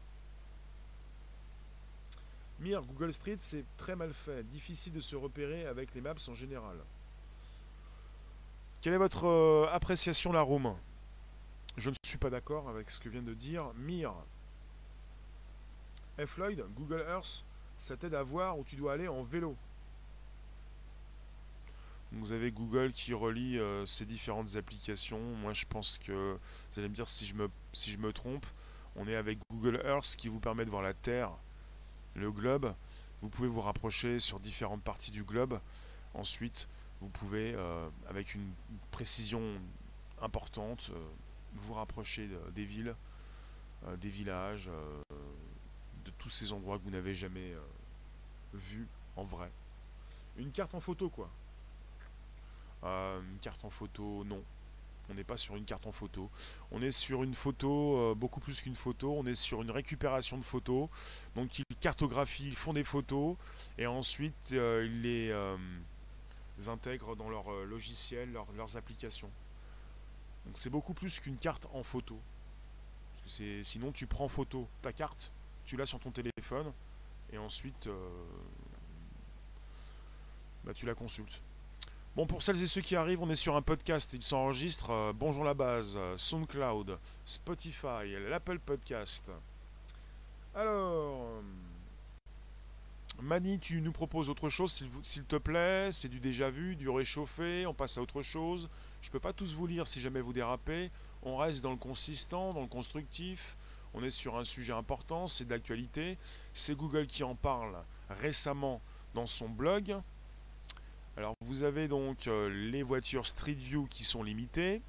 [2.60, 6.34] Mir, Google Street, c'est très mal fait, difficile de se repérer avec les maps en
[6.34, 6.76] général.
[8.80, 10.76] Quelle est votre euh, appréciation la room
[11.76, 14.12] Je ne suis pas d'accord avec ce que vient de dire Mir.
[16.18, 16.36] F.
[16.36, 17.44] Lloyd, Google Earth,
[17.78, 19.56] ça t'aide à voir où tu dois aller en vélo.
[22.12, 25.18] Vous avez Google qui relie euh, ces différentes applications.
[25.18, 26.34] Moi, je pense que
[26.72, 28.46] vous allez me dire si je me, si je me trompe.
[28.94, 31.32] On est avec Google Earth qui vous permet de voir la Terre,
[32.14, 32.74] le globe.
[33.22, 35.60] Vous pouvez vous rapprocher sur différentes parties du globe.
[36.14, 36.68] Ensuite,
[37.00, 38.52] vous pouvez, euh, avec une
[38.90, 39.42] précision
[40.20, 40.98] importante, euh,
[41.54, 42.94] vous rapprocher des villes,
[44.00, 44.70] des villages,
[46.04, 47.60] de tous ces endroits que vous n'avez jamais euh,
[48.52, 49.50] vus en vrai.
[50.36, 51.30] Une carte en photo, quoi.
[52.84, 54.42] Euh, une carte en photo, non.
[55.10, 56.30] On n'est pas sur une carte en photo.
[56.70, 59.14] On est sur une photo, euh, beaucoup plus qu'une photo.
[59.16, 60.88] On est sur une récupération de photos.
[61.34, 63.36] Donc ils cartographient, ils font des photos
[63.76, 65.32] et ensuite ils les
[66.68, 69.30] intègrent dans leur logiciel, leurs applications.
[70.46, 72.18] Donc c'est beaucoup plus qu'une carte en photo.
[73.26, 75.32] sinon tu prends photo ta carte,
[75.64, 76.72] tu l'as sur ton téléphone
[77.32, 78.08] et ensuite euh,
[80.64, 81.40] bah, tu la consultes.
[82.16, 84.90] Bon, pour celles et ceux qui arrivent, on est sur un podcast, il s'enregistre.
[84.90, 89.28] Euh, bonjour la base, SoundCloud, Spotify, l'Apple Podcast.
[90.54, 91.42] Alors,
[93.20, 95.88] Mani, tu nous proposes autre chose, s'il te plaît.
[95.90, 98.68] C'est du déjà vu, du réchauffé, on passe à autre chose.
[99.02, 100.92] Je peux pas tous vous lire si jamais vous dérapez.
[101.24, 103.56] On reste dans le consistant, dans le constructif.
[103.92, 106.16] On est sur un sujet important, c'est d'actualité.
[106.52, 107.76] C'est Google qui en parle
[108.08, 108.80] récemment
[109.14, 109.96] dans son blog.
[111.16, 114.82] Alors vous avez donc euh, les voitures Street View qui sont limitées.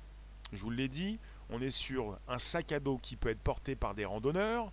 [0.54, 1.20] Je vous l'ai dit,
[1.52, 4.72] on est sur un sac à dos qui peut être porté par des randonneurs,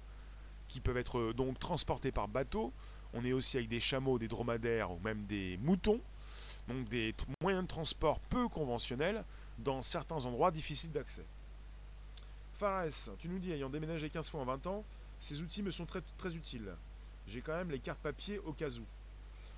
[0.69, 2.73] qui peuvent être euh, donc transportés par bateau.
[3.13, 6.01] On est aussi avec des chameaux, des dromadaires ou même des moutons.
[6.69, 9.23] Donc des moyens de transport peu conventionnels
[9.59, 11.25] dans certains endroits difficiles d'accès.
[12.55, 14.85] Fares, tu nous dis, ayant déménagé 15 fois en 20 ans,
[15.19, 16.73] ces outils me sont très, très utiles.
[17.27, 18.85] J'ai quand même les cartes papier au cas où.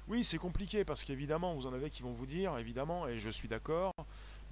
[0.06, 3.30] Oui, c'est compliqué parce qu'évidemment, vous en avez qui vont vous dire, évidemment, et je
[3.30, 3.92] suis d'accord,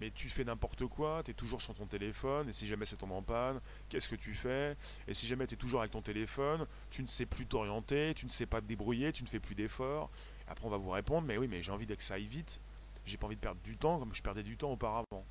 [0.01, 2.97] mais tu fais n'importe quoi, tu es toujours sur ton téléphone, et si jamais c'est
[2.97, 3.61] tombe en panne,
[3.91, 4.77] qu'est-ce que tu fais?
[5.07, 8.25] Et si jamais tu es toujours avec ton téléphone, tu ne sais plus t'orienter, tu
[8.25, 10.09] ne sais pas te débrouiller, tu ne fais plus d'efforts.
[10.49, 12.59] Après, on va vous répondre, mais oui, mais j'ai envie que ça aille vite,
[13.05, 15.25] j'ai pas envie de perdre du temps comme je perdais du temps auparavant.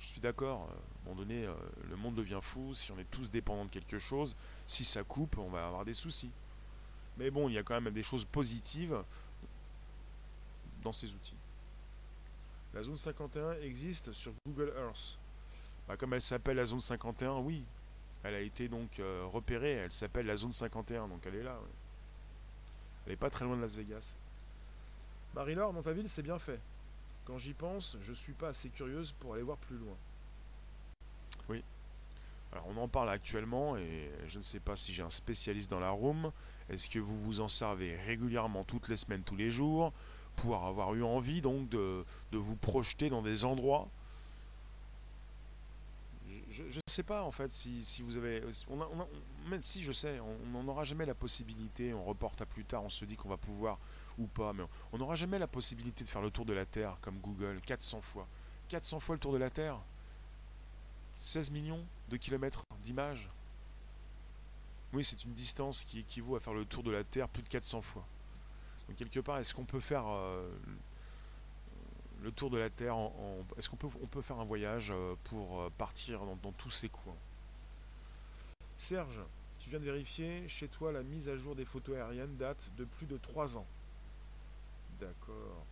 [0.00, 1.54] Je suis d'accord, euh, à un moment donné, euh,
[1.88, 4.34] le monde devient fou, si on est tous dépendants de quelque chose,
[4.66, 6.30] si ça coupe, on va avoir des soucis.
[7.18, 8.96] Mais bon, il y a quand même des choses positives
[10.82, 11.36] dans ces outils.
[12.74, 15.18] La zone 51 existe sur Google Earth.
[15.86, 17.64] Bah, comme elle s'appelle la zone 51, oui,
[18.22, 21.58] elle a été donc euh, repérée, elle s'appelle la zone 51, donc elle est là.
[23.06, 24.14] Elle n'est pas très loin de Las Vegas.
[25.34, 26.60] Marie-Laure, dans ta ville, c'est bien fait.
[27.24, 29.96] Quand j'y pense, je suis pas assez curieuse pour aller voir plus loin.
[31.48, 31.64] Oui.
[32.52, 35.80] Alors on en parle actuellement et je ne sais pas si j'ai un spécialiste dans
[35.80, 36.32] la room.
[36.70, 39.92] Est-ce que vous vous en servez régulièrement toutes les semaines, tous les jours,
[40.36, 43.88] pour avoir eu envie donc de, vous projeter dans des endroits?
[46.50, 48.42] Je ne sais pas en fait si, vous avez.
[49.48, 52.82] même si je sais, on n'en aura jamais la possibilité, on reporte à plus tard,
[52.82, 53.78] on se dit qu'on va pouvoir
[54.18, 56.96] ou pas, mais on n'aura jamais la possibilité de faire le tour de la Terre
[57.00, 58.26] comme Google, 400 fois.
[58.68, 59.78] 400 fois le tour de la Terre?
[61.14, 63.28] 16 millions de kilomètres d'images
[64.92, 67.48] Oui, c'est une distance qui équivaut à faire le tour de la Terre plus de
[67.48, 68.06] 400 fois.
[68.88, 70.48] Donc quelque part, est-ce qu'on peut faire euh,
[72.22, 73.44] le tour de la Terre en...
[73.58, 76.88] Est-ce qu'on peut, on peut faire un voyage euh, pour euh, partir dans, tous ces
[76.88, 77.16] coins?
[78.78, 79.20] Serge,
[79.60, 82.84] tu viens de vérifier, chez toi la mise à jour des photos aériennes date de
[82.84, 83.66] plus de 3 ans.
[85.00, 85.66] D'accord.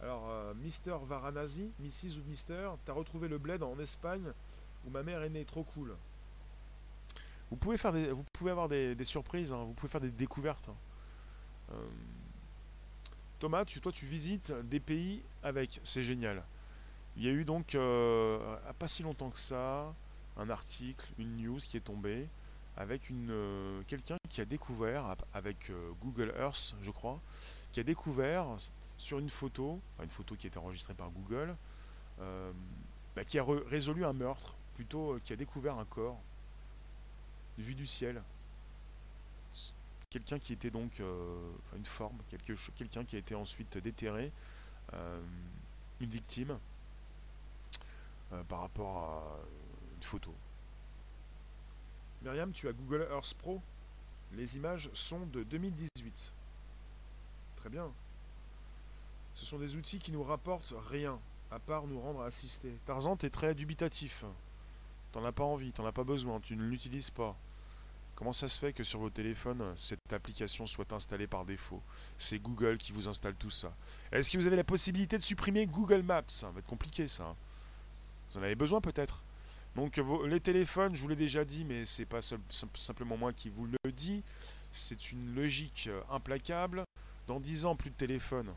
[0.00, 2.18] Alors, Mister Varanasi, Mrs.
[2.18, 4.32] ou Mister, t'as retrouvé le bled en Espagne
[4.84, 5.94] où ma mère est née, trop cool.
[7.52, 9.62] Vous pouvez, faire des, vous pouvez avoir des, surprises, hein.
[9.64, 10.70] vous pouvez faire des découvertes.
[10.70, 10.74] Hein.
[11.72, 11.86] Euh,
[13.38, 16.42] Thomas, tu, toi tu visites des pays avec, c'est génial.
[17.16, 19.94] Il y a eu donc, euh, pas si longtemps que ça,
[20.38, 22.26] un article, une news qui est tombée
[22.78, 27.20] avec une quelqu'un qui a découvert avec Google Earth, je crois,
[27.72, 28.46] qui a découvert
[28.96, 31.54] sur une photo, une photo qui a été enregistrée par Google,
[32.20, 32.52] euh,
[33.28, 36.18] qui a résolu un meurtre, plutôt euh, qui a découvert un corps
[37.58, 38.22] vu du ciel.
[40.10, 41.00] quelqu'un qui était donc
[41.76, 42.18] une forme,
[42.76, 44.30] quelqu'un qui a été ensuite déterré,
[44.92, 46.58] une victime
[48.48, 49.36] par rapport à
[49.96, 50.34] une photo.
[52.22, 53.60] Myriam, tu as Google Earth Pro
[54.32, 56.32] Les images sont de 2018.
[57.56, 57.90] Très bien.
[59.34, 61.18] Ce sont des outils qui nous rapportent rien,
[61.50, 62.76] à part nous rendre assistés.
[62.86, 64.24] Tarzan, t'es très dubitatif.
[65.12, 67.36] T'en as pas envie, t'en as pas besoin, tu ne l'utilises pas.
[68.14, 71.82] Comment ça se fait que sur vos téléphones, cette application soit installée par défaut?
[72.18, 73.74] C'est Google qui vous installe tout ça.
[74.10, 76.22] Est-ce que vous avez la possibilité de supprimer Google Maps?
[76.28, 77.34] Ça va être compliqué ça.
[78.30, 79.22] Vous en avez besoin peut-être?
[79.74, 82.20] Donc les téléphones, je vous l'ai déjà dit, mais c'est pas
[82.76, 84.22] simplement moi qui vous le dis.
[84.72, 86.84] C'est une logique euh, implacable.
[87.26, 88.52] Dans 10 ans, plus de téléphone.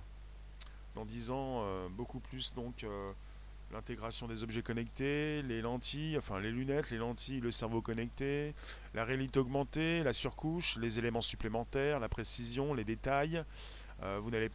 [0.95, 3.11] Dans 10 ans, euh, beaucoup plus donc euh,
[3.71, 8.54] l'intégration des objets connectés, les lentilles, enfin les lunettes, les lentilles, le cerveau connecté,
[8.93, 13.43] la réalité augmentée, la surcouche, les éléments supplémentaires, la précision, les détails.
[14.01, 14.51] vous n'allez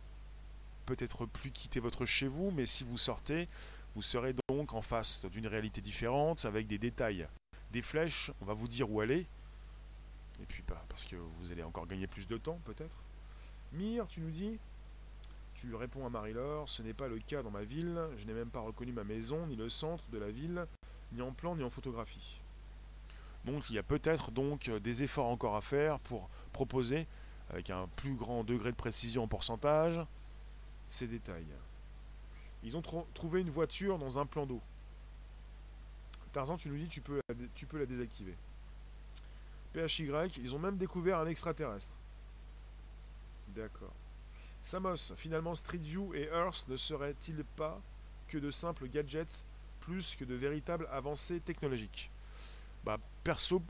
[0.87, 3.46] peut-être plus quitter votre chez vous, mais si vous sortez,
[3.94, 7.27] vous serez donc en face d'une réalité différente avec des détails.
[7.73, 9.27] Des flèches, on va vous dire où aller.
[10.42, 12.96] Et puis pas, parce que vous allez encore gagner plus de temps peut-être.
[13.73, 14.59] Mire, tu nous dis
[15.61, 18.49] Tu réponds à Marie-Laure, ce n'est pas le cas dans ma ville, je n'ai même
[18.49, 20.66] pas reconnu ma maison, ni le centre de la ville,
[21.12, 22.40] ni en plan, ni en photographie.
[23.44, 27.07] Donc il y a peut-être donc des efforts encore à faire pour proposer,
[27.51, 30.01] avec un plus grand degré de précision en pourcentage,
[30.88, 31.53] ces détails.
[32.62, 34.62] Ils ont trouvé une voiture dans un plan d'eau.
[36.33, 37.20] Tarzan, tu nous dis tu peux,
[37.55, 38.35] tu peux la désactiver.
[39.75, 41.92] PHY, ils ont même découvert un extraterrestre.
[43.49, 43.92] D'accord.
[44.70, 47.80] Samos, finalement Street View et Earth ne seraient-ils pas
[48.28, 49.44] que de simples gadgets
[49.80, 52.09] plus que de véritables avancées technologiques?
[52.85, 53.61] Bah perso,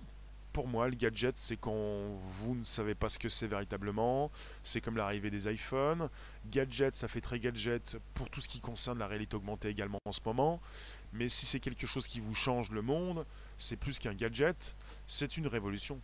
[0.53, 4.31] pour moi, le gadget, c'est quand vous ne savez pas ce que c'est véritablement.
[4.63, 6.11] C'est comme l'arrivée des iPhones.
[6.51, 10.13] Gadget, ça fait très gadget pour tout ce qui concerne la réalité augmentée également en
[10.13, 10.61] ce moment.
[11.15, 13.25] Mais si c'est quelque chose qui vous change le monde,
[13.57, 15.99] c'est plus qu'un gadget, c'est une révolution,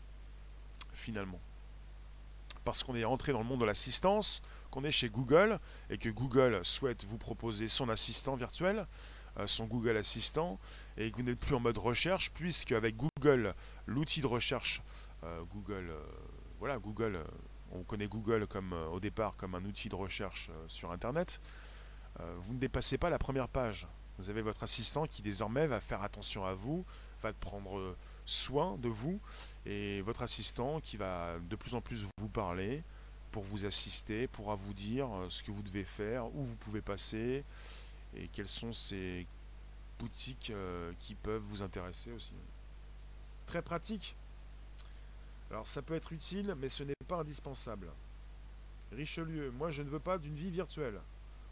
[0.94, 1.40] finalement.
[2.64, 5.58] Parce qu'on est rentré dans le monde de l'assistance, qu'on est chez Google,
[5.90, 8.86] et que Google souhaite vous proposer son assistant virtuel,
[9.38, 10.58] euh, son Google Assistant
[10.96, 14.82] et que vous n'êtes plus en mode recherche puisque avec Google, l'outil de recherche,
[15.24, 16.02] euh, Google, euh,
[16.58, 17.22] voilà, Google,
[17.72, 21.40] on connaît Google comme au départ comme un outil de recherche sur Internet.
[22.18, 23.86] vous ne dépassez pas la première page.
[24.18, 26.86] Vous avez votre assistant qui désormais va faire attention à vous,
[27.22, 29.20] va prendre soin de vous
[29.66, 32.84] et votre assistant qui va de plus en plus vous parler
[33.36, 37.44] pour vous assister, pourra vous dire ce que vous devez faire, où vous pouvez passer,
[38.16, 39.26] et quelles sont ces
[39.98, 42.32] boutiques euh, qui peuvent vous intéresser aussi.
[43.44, 44.16] Très pratique.
[45.50, 47.88] Alors ça peut être utile, mais ce n'est pas indispensable.
[48.90, 50.98] Richelieu, moi je ne veux pas d'une vie virtuelle.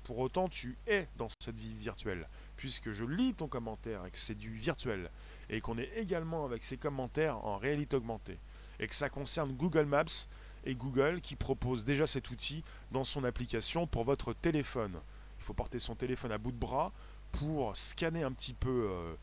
[0.04, 4.18] Pour autant, tu es dans cette vie virtuelle, puisque je lis ton commentaire et que
[4.18, 5.10] c'est du virtuel,
[5.50, 8.38] et qu'on est également avec ces commentaires en réalité augmentée,
[8.80, 10.26] et que ça concerne Google Maps
[10.64, 14.98] et Google qui propose déjà cet outil dans son application pour votre téléphone.
[15.38, 16.92] Il faut porter son téléphone à bout de bras
[17.32, 19.14] pour scanner un petit peu euh,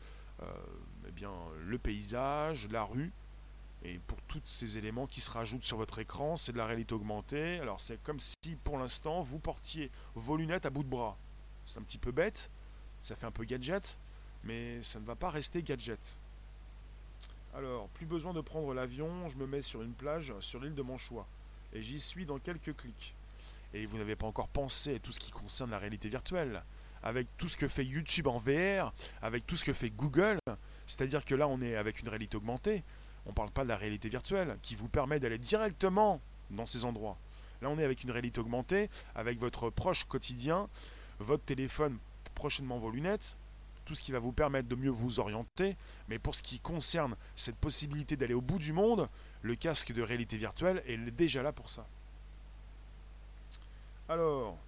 [0.42, 0.46] euh,
[1.08, 1.32] eh bien,
[1.64, 3.12] le paysage, la rue,
[3.84, 6.94] et pour tous ces éléments qui se rajoutent sur votre écran, c'est de la réalité
[6.94, 7.58] augmentée.
[7.58, 11.16] Alors c'est comme si pour l'instant vous portiez vos lunettes à bout de bras.
[11.66, 12.50] C'est un petit peu bête,
[13.00, 13.98] ça fait un peu gadget,
[14.44, 16.00] mais ça ne va pas rester gadget.
[17.54, 20.82] Alors, plus besoin de prendre l'avion, je me mets sur une plage sur l'île de
[20.82, 21.26] mon choix.
[21.72, 23.14] Et j'y suis dans quelques clics
[23.74, 26.62] et vous n'avez pas encore pensé à tout ce qui concerne la réalité virtuelle,
[27.02, 28.92] avec tout ce que fait YouTube en VR,
[29.22, 30.38] avec tout ce que fait Google,
[30.86, 32.82] c'est-à-dire que là on est avec une réalité augmentée,
[33.26, 36.20] on ne parle pas de la réalité virtuelle, qui vous permet d'aller directement
[36.50, 37.16] dans ces endroits.
[37.62, 40.68] Là on est avec une réalité augmentée, avec votre proche quotidien,
[41.18, 41.98] votre téléphone,
[42.34, 43.36] prochainement vos lunettes,
[43.84, 45.76] tout ce qui va vous permettre de mieux vous orienter.
[46.08, 49.08] Mais pour ce qui concerne cette possibilité d'aller au bout du monde,
[49.42, 51.86] le casque de réalité virtuelle est déjà là pour ça.
[54.08, 54.58] Alors,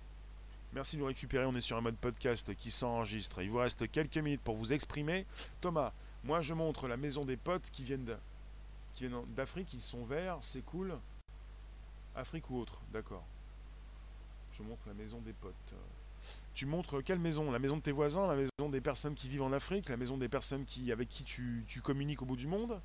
[0.73, 1.45] merci de nous récupérer.
[1.47, 3.43] On est sur un mode podcast qui s'enregistre.
[3.43, 5.27] Il vous reste quelques minutes pour vous exprimer.
[5.61, 5.93] Thomas,
[6.25, 8.17] moi je montre la maison des potes qui viennent
[9.37, 9.73] d'Afrique.
[9.75, 10.99] Ils sont verts, c'est cool.
[12.17, 13.25] Afrique ou autre, d'accord.
[14.57, 15.75] Je montre la maison des potes.
[16.55, 17.51] Tu montres quelle maison?
[17.51, 18.27] La maison de tes voisins?
[18.27, 19.89] La maison des personnes qui vivent en Afrique?
[19.89, 22.81] La maison des personnes qui, avec qui tu, communiques au bout du monde?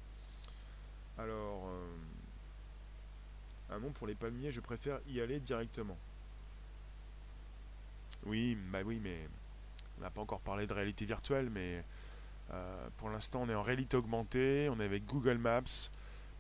[1.20, 1.98] Alors, euh,
[3.76, 5.98] un nom pour les palmiers, je préfère y aller directement.
[8.26, 9.28] Oui, bah oui, mais
[9.98, 11.84] on n'a pas encore parlé de réalité virtuelle, mais
[12.52, 15.90] euh, pour l'instant on est en réalité augmentée, on est avec Google Maps,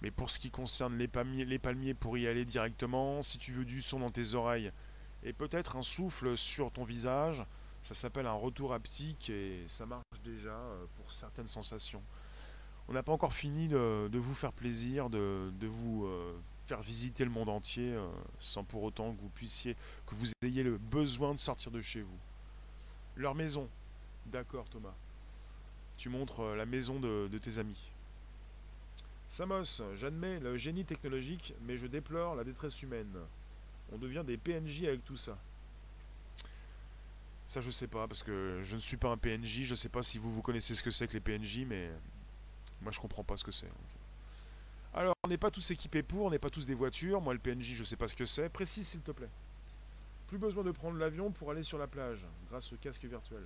[0.01, 3.51] Mais pour ce qui concerne les palmiers, les palmiers pour y aller directement, si tu
[3.51, 4.71] veux du son dans tes oreilles
[5.23, 7.43] et peut-être un souffle sur ton visage,
[7.82, 12.03] ça s'appelle un retour haptique et ça marche déjà euh, pour certaines sensations.
[12.89, 16.33] On n'a pas encore fini de, vous faire plaisir, de, vous euh,
[16.65, 18.09] faire visiter le monde entier euh,
[18.39, 19.75] sans pour autant que vous puissiez,
[20.07, 22.17] que vous ayez le besoin de sortir de chez vous.
[23.15, 23.69] Leur maison.
[24.25, 24.95] D'accord Thomas.
[25.97, 27.91] Tu montres la maison de, tes amis.
[29.29, 33.19] Samos, j'admets le génie technologique, mais je déplore la détresse humaine.
[33.91, 35.37] On devient des PNJ avec tout ça.
[37.45, 39.63] Ça, je sais pas, parce que je ne suis pas un PNJ.
[39.63, 41.91] Je sais pas si vous, vous connaissez ce que c'est que les PNJ, mais
[42.82, 43.69] moi, je comprends pas ce que c'est.
[44.93, 47.21] Alors, on n'est pas tous équipés pour, on n'est pas tous des voitures.
[47.21, 48.49] Moi, le PNJ, je sais pas ce que c'est.
[48.49, 49.30] Précise, s'il te plaît.
[50.27, 53.43] Plus besoin de prendre l'avion pour aller sur la plage, grâce au casque virtuel.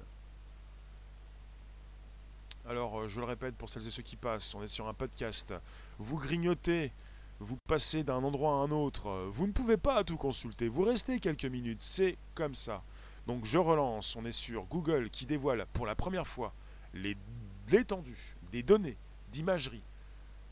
[2.66, 4.94] Alors, euh, je le répète pour celles et ceux qui passent, on est sur un
[4.94, 5.54] podcast.
[6.00, 6.92] Vous grignotez,
[7.40, 9.28] vous passez d'un endroit à un autre.
[9.32, 10.70] Vous ne pouvez pas tout consulter.
[10.70, 11.82] Vous restez quelques minutes.
[11.82, 12.84] C'est comme ça.
[13.28, 16.54] Donc je relance, on est sur Google qui dévoile pour la première fois
[16.94, 18.98] l'étendue des données
[19.34, 19.82] d'imagerie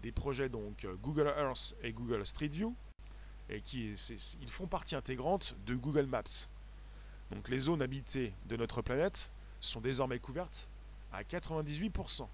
[0.02, 2.76] des projets donc Google Earth et Google Street View
[3.50, 3.94] et qui
[4.42, 6.50] ils font partie intégrante de Google Maps.
[7.32, 10.68] Donc les zones habitées de notre planète sont désormais couvertes
[11.14, 12.28] à 98%.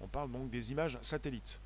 [0.00, 1.60] On parle donc des images satellites.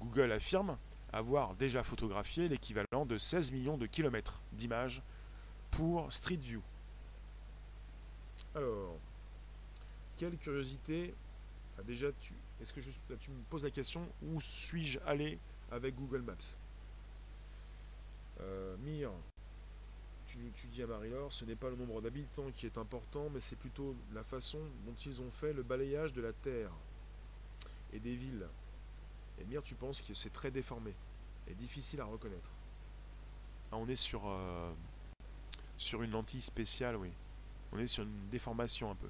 [0.00, 0.78] Google affirme
[1.12, 5.02] avoir déjà photographié l'équivalent de 16 millions de kilomètres d'images
[5.70, 6.62] pour Street View.
[8.54, 8.96] Alors,
[10.16, 11.14] quelle curiosité
[11.78, 12.80] a déjà tu Est-ce que
[13.14, 15.38] tu me poses la question où suis-je allé
[15.70, 16.56] avec Google Maps
[18.40, 19.10] euh, Mire,
[20.26, 23.40] tu, tu, dis à Marie-Laure, ce n'est pas le nombre d'habitants qui est important, mais
[23.40, 26.70] c'est plutôt la façon dont ils ont fait le balayage de la terre
[27.92, 28.46] et des villes.
[29.40, 30.94] Et Mire, tu penses que c'est très déformé
[31.48, 32.50] et difficile à reconnaître.
[33.70, 34.72] Ah, on est sur, euh,
[35.76, 37.10] sur une lentille spéciale, oui.
[37.72, 39.08] On est sur une déformation un peu.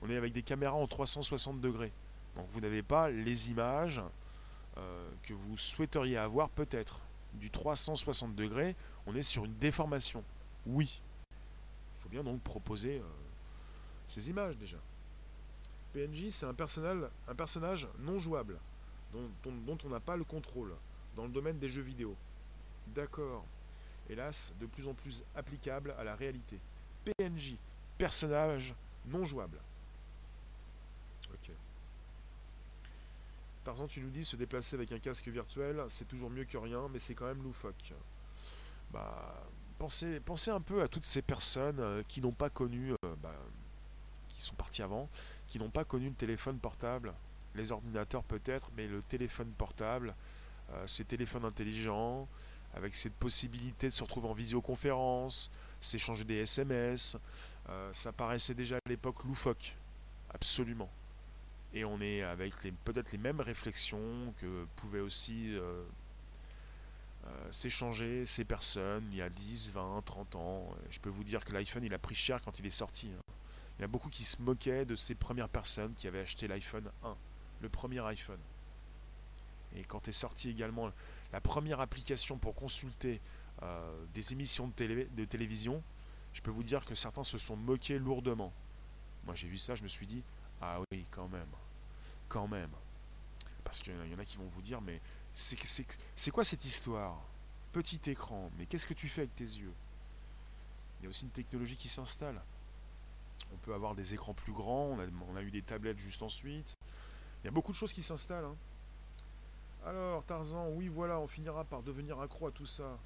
[0.00, 1.92] On est avec des caméras en 360 degrés.
[2.36, 4.02] Donc vous n'avez pas les images
[4.78, 6.98] euh, que vous souhaiteriez avoir peut-être.
[7.34, 8.76] Du 360 degrés,
[9.06, 10.22] on est sur une déformation.
[10.66, 11.00] Oui.
[11.30, 13.02] Il faut bien donc proposer euh,
[14.06, 14.76] ces images déjà.
[15.92, 16.54] PNJ, c'est un,
[17.28, 18.58] un personnage non jouable,
[19.12, 20.74] dont on n'a pas le contrôle,
[21.16, 22.16] dans le domaine des jeux vidéo.
[22.88, 23.44] D'accord.
[24.08, 26.58] Hélas, de plus en plus applicable à la réalité.
[27.04, 27.56] PNJ,
[27.98, 28.74] personnage
[29.06, 29.58] non jouable.
[31.32, 31.50] Ok.
[33.64, 36.88] Tarzan, tu nous dis se déplacer avec un casque virtuel, c'est toujours mieux que rien,
[36.92, 37.94] mais c'est quand même loufoque.
[38.92, 39.46] Bah,
[39.78, 43.34] pensez, pensez un peu à toutes ces personnes euh, qui n'ont pas connu, euh, bah,
[44.28, 45.08] qui sont parties avant,
[45.46, 47.14] qui n'ont pas connu le téléphone portable,
[47.54, 50.14] les ordinateurs peut-être, mais le téléphone portable,
[50.72, 52.26] euh, ces téléphones intelligents,
[52.74, 55.50] avec cette possibilité de se retrouver en visioconférence,
[55.80, 57.18] s'échanger des SMS,
[57.92, 59.76] ça paraissait déjà à l'époque loufoque,
[60.32, 60.88] absolument.
[61.74, 62.54] Et on est avec
[62.84, 65.82] peut-être les mêmes réflexions que pouvaient aussi euh,
[67.26, 70.68] euh, s'échanger ces personnes il y a 10, 20, 30 ans.
[70.90, 73.08] Je peux vous dire que l'iPhone il a pris cher quand il est sorti.
[73.08, 73.32] Hein.
[73.78, 76.90] Il y a beaucoup qui se moquaient de ces premières personnes qui avaient acheté l'iPhone
[77.04, 77.16] 1,
[77.62, 78.40] le premier iPhone.
[79.74, 80.92] Et quand est sorti également
[81.32, 83.20] la première application pour consulter
[84.12, 85.82] des émissions de, de télévision,
[86.34, 88.52] je peux vous dire que certains se sont moqués lourdement.
[89.24, 90.22] Moi j'ai vu ça, je me suis dit,
[90.60, 91.48] ah oui, quand même,
[92.32, 92.70] quand même.
[93.62, 95.00] Parce qu'il y en a qui vont vous dire, mais
[95.34, 97.20] c'est quoi cette histoire?
[97.72, 99.72] Petit écran, mais qu'est-ce que tu fais avec tes yeux?
[100.98, 102.40] Il y a aussi une technologie qui s'installe.
[103.52, 104.96] On peut avoir des écrans plus grands,
[105.28, 106.76] on a, eu des tablettes juste ensuite.
[107.42, 108.44] Il y a beaucoup de choses qui s'installent.
[108.44, 108.56] Hein.
[109.84, 112.98] Alors, Tarzan, oui, voilà, on finira par devenir accro à tout ça.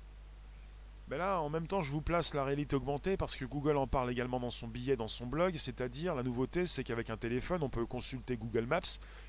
[1.08, 3.86] Ben là, en même temps, je vous place la réalité augmentée parce que Google en
[3.86, 5.56] parle également dans son billet, dans son blog.
[5.56, 8.80] C'est-à-dire, la nouveauté, c'est qu'avec un téléphone, on peut consulter Google Maps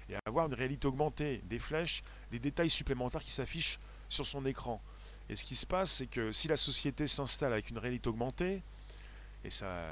[0.10, 2.02] et avoir une réalité augmentée, des flèches,
[2.32, 4.82] des détails supplémentaires qui s'affichent sur son écran.
[5.30, 8.64] Et ce qui se passe, c'est que si la société s'installe avec une réalité augmentée,
[9.44, 9.86] et ça,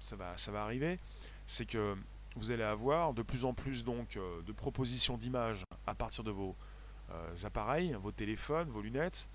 [0.00, 0.98] ça, va, ça va arriver,
[1.46, 1.96] c'est que
[2.36, 6.30] vous allez avoir de plus en plus donc euh, de propositions d'images à partir de
[6.30, 6.54] vos
[7.10, 9.28] euh, appareils, vos téléphones, vos lunettes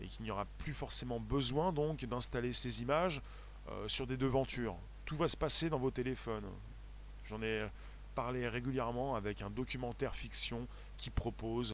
[0.00, 3.20] et qu'il n'y aura plus forcément besoin donc d'installer ces images
[3.68, 4.76] euh, sur des devantures.
[5.04, 6.44] Tout va se passer dans vos téléphones.
[7.26, 7.66] J'en ai
[8.14, 10.66] parlé régulièrement avec un documentaire fiction
[10.96, 11.72] qui propose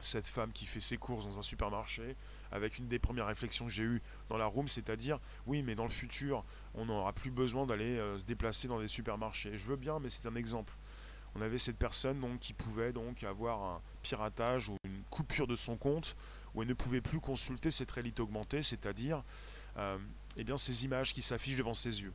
[0.00, 2.16] cette femme qui fait ses courses dans un supermarché,
[2.52, 5.84] avec une des premières réflexions que j'ai eues dans la room, c'est-à-dire, oui, mais dans
[5.84, 6.44] le futur,
[6.74, 9.56] on n'aura plus besoin d'aller euh, se déplacer dans des supermarchés.
[9.56, 10.74] Je veux bien, mais c'est un exemple.
[11.34, 15.56] on avait cette personne donc qui pouvait donc avoir un piratage ou une coupure de
[15.56, 16.16] son compte
[16.56, 19.22] où elle ne pouvait plus consulter cette réalité augmentée, c'est-à-dire
[19.76, 19.98] euh,
[20.36, 22.12] eh ces images qui s'affichent devant ses yeux.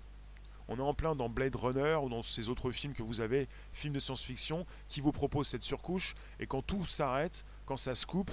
[0.68, 3.48] On est en plein dans Blade Runner ou dans ces autres films que vous avez,
[3.72, 8.06] films de science-fiction, qui vous proposent cette surcouche, et quand tout s'arrête, quand ça se
[8.06, 8.32] coupe,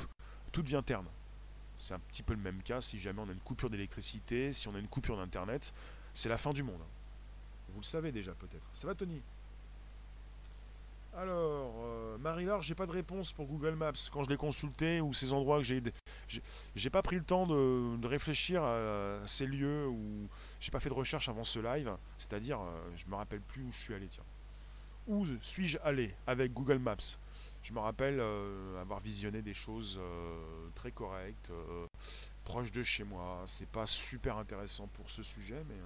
[0.51, 1.07] tout devient terne.
[1.77, 4.67] C'est un petit peu le même cas si jamais on a une coupure d'électricité, si
[4.67, 5.73] on a une coupure d'internet,
[6.15, 6.83] c'est la fin du monde.
[7.69, 8.69] Vous le savez déjà peut-être.
[8.73, 9.21] Ça va Tony?
[11.19, 15.12] Alors, euh, Marie-Laure, j'ai pas de réponse pour Google Maps quand je l'ai consulté ou
[15.12, 15.83] ces endroits que j'ai.
[16.77, 20.29] J'ai pas pris le temps de, réfléchir à ces lieux où
[20.61, 21.93] j'ai pas fait de recherche avant ce live.
[22.19, 24.09] C'est-à-dire, euh, je me rappelle plus où je suis allé.
[25.09, 27.19] Où suis-je allé avec Google Maps?
[27.64, 30.01] Je me rappelle euh, avoir visionné des choses
[30.77, 31.51] très correctes,
[32.45, 33.43] proches de chez moi.
[33.47, 35.77] C'est pas super intéressant pour ce sujet, mais.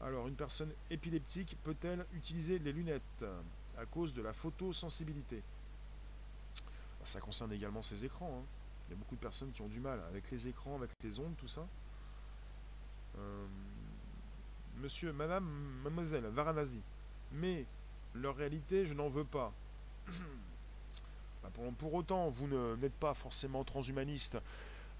[0.00, 3.24] Alors, une personne épileptique peut-elle utiliser les lunettes?
[3.78, 5.42] À cause de la photosensibilité.
[7.04, 8.40] Ça concerne également ces écrans.
[8.40, 8.46] Hein.
[8.88, 11.18] Il y a beaucoup de personnes qui ont du mal avec les écrans, avec les
[11.20, 11.66] ondes, tout ça.
[13.18, 13.46] Euh,
[14.78, 15.44] monsieur, madame,
[15.82, 16.80] mademoiselle, Varanasi.
[17.32, 17.66] Mais
[18.14, 19.52] leur réalité, je n'en veux pas.
[21.42, 22.46] Bah, pour, autant, vous
[22.78, 24.38] n'êtes pas forcément transhumaniste.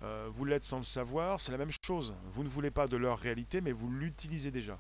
[0.03, 2.15] Euh, vous l'êtes sans le savoir, c'est la même chose.
[2.35, 4.79] Vous ne voulez pas de leur réalité, mais vous l'utilisez déjà.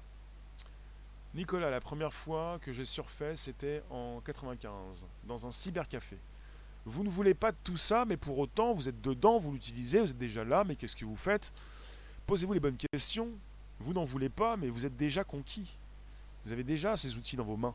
[1.35, 6.16] Nicolas, la première fois que j'ai surfait, c'était en 95, dans un cybercafé.
[6.87, 9.99] Vous ne voulez pas de tout ça, mais pour autant, vous êtes dedans, vous l'utilisez,
[10.01, 11.53] vous êtes déjà là, mais qu'est-ce que vous faites?
[12.26, 13.30] Posez-vous les bonnes questions.
[13.80, 15.76] Vous n'en voulez pas, mais vous êtes déjà conquis.
[16.45, 17.74] Vous avez déjà ces outils dans vos mains.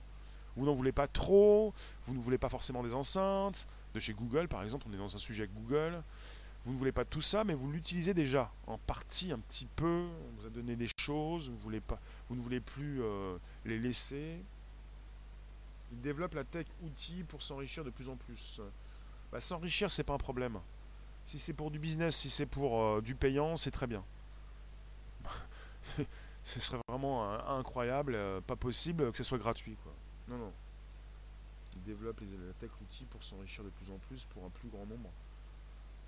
[0.55, 1.73] Vous n'en voulez pas trop,
[2.05, 3.67] vous ne voulez pas forcément des enceintes.
[3.93, 6.01] De chez Google, par exemple, on est dans un sujet avec Google.
[6.65, 10.07] Vous ne voulez pas tout ça, mais vous l'utilisez déjà, en partie un petit peu.
[10.07, 11.99] On vous a donné des choses, vous, voulez pas,
[12.29, 14.43] vous ne voulez plus euh, les laisser.
[15.91, 18.61] Il développe la tech outil pour s'enrichir de plus en plus.
[19.31, 20.59] Bah, s'enrichir, c'est pas un problème.
[21.25, 24.03] Si c'est pour du business, si c'est pour euh, du payant, c'est très bien.
[26.43, 29.75] ce serait vraiment incroyable, euh, pas possible que ce soit gratuit.
[29.83, 29.93] Quoi.
[30.27, 30.53] Non, non.
[31.75, 34.69] Il développe les, la tech outil pour s'enrichir de plus en plus pour un plus
[34.69, 35.09] grand nombre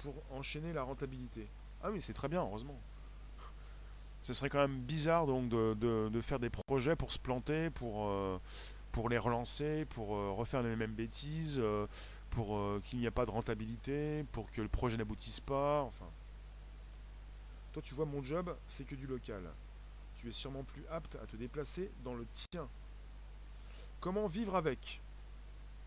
[0.02, 1.48] pour enchaîner la rentabilité.
[1.84, 2.80] Ah oui, c'est très bien, heureusement.
[4.24, 8.40] Ce serait quand même bizarre donc de, faire des projets pour se planter, pour, euh,
[9.10, 11.88] les relancer, pour euh, refaire les mêmes bêtises, euh,
[12.30, 16.06] pour qu'il n'y ait pas de rentabilité, pour que le projet n'aboutisse pas, enfin.
[17.74, 19.44] Toi tu vois mon job, c'est que du local.
[20.20, 22.68] Tu es sûrement plus apte à te déplacer dans le tien.
[24.00, 25.02] Comment vivre avec?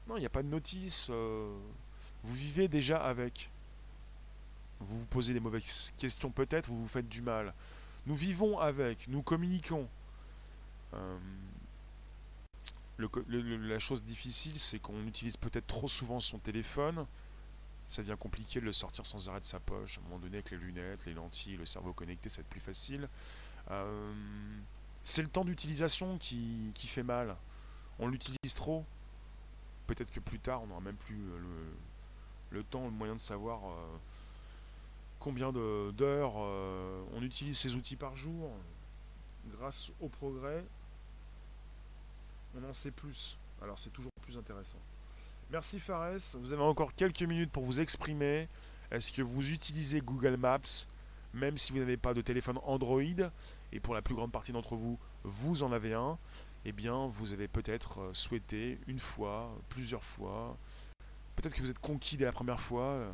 [0.09, 1.09] Non, il n'y a pas de notice.
[1.09, 3.51] vous vivez déjà avec.
[4.81, 7.55] Vous vous posez des mauvaises questions peut-être, vous vous faites du mal.
[8.07, 9.89] Nous vivons avec, nous communiquons.
[10.95, 11.19] Euh,
[12.99, 17.07] la chose difficile, c'est qu'on utilise peut-être trop souvent son téléphone.
[17.87, 19.99] Ça devient compliqué de le sortir sans arrêt de sa poche.
[19.99, 22.49] À un moment donné, avec les lunettes, les lentilles, le cerveau connecté, ça va être
[22.49, 23.09] plus facile.
[23.71, 24.15] Euh,
[25.03, 27.37] c'est le temps d'utilisation qui, fait mal.
[27.99, 28.85] On l'utilise trop.
[29.87, 31.21] Peut-être que plus tard, on n'aura même plus
[32.51, 33.61] le, temps, le moyen de savoir.
[33.65, 33.97] Euh,
[35.25, 38.51] combien d'heures euh, on utilise ces outils par jour.
[39.59, 40.63] Grâce au progrès,
[42.55, 43.39] on en sait plus.
[43.63, 44.79] Alors c'est toujours plus intéressant.
[45.51, 48.49] Merci Fares, vous avez encore quelques minutes pour vous exprimer.
[48.91, 50.61] Est-ce que vous utilisez Google Maps,
[51.33, 53.01] même si vous n'avez pas de téléphone Android,
[53.73, 56.19] et pour la plus grande partie d'entre vous, vous en avez un,
[56.67, 60.59] eh bien vous avez peut-être euh, souhaité une fois, plusieurs fois,
[61.37, 63.11] peut-être que vous êtes conquis dès la première fois, euh,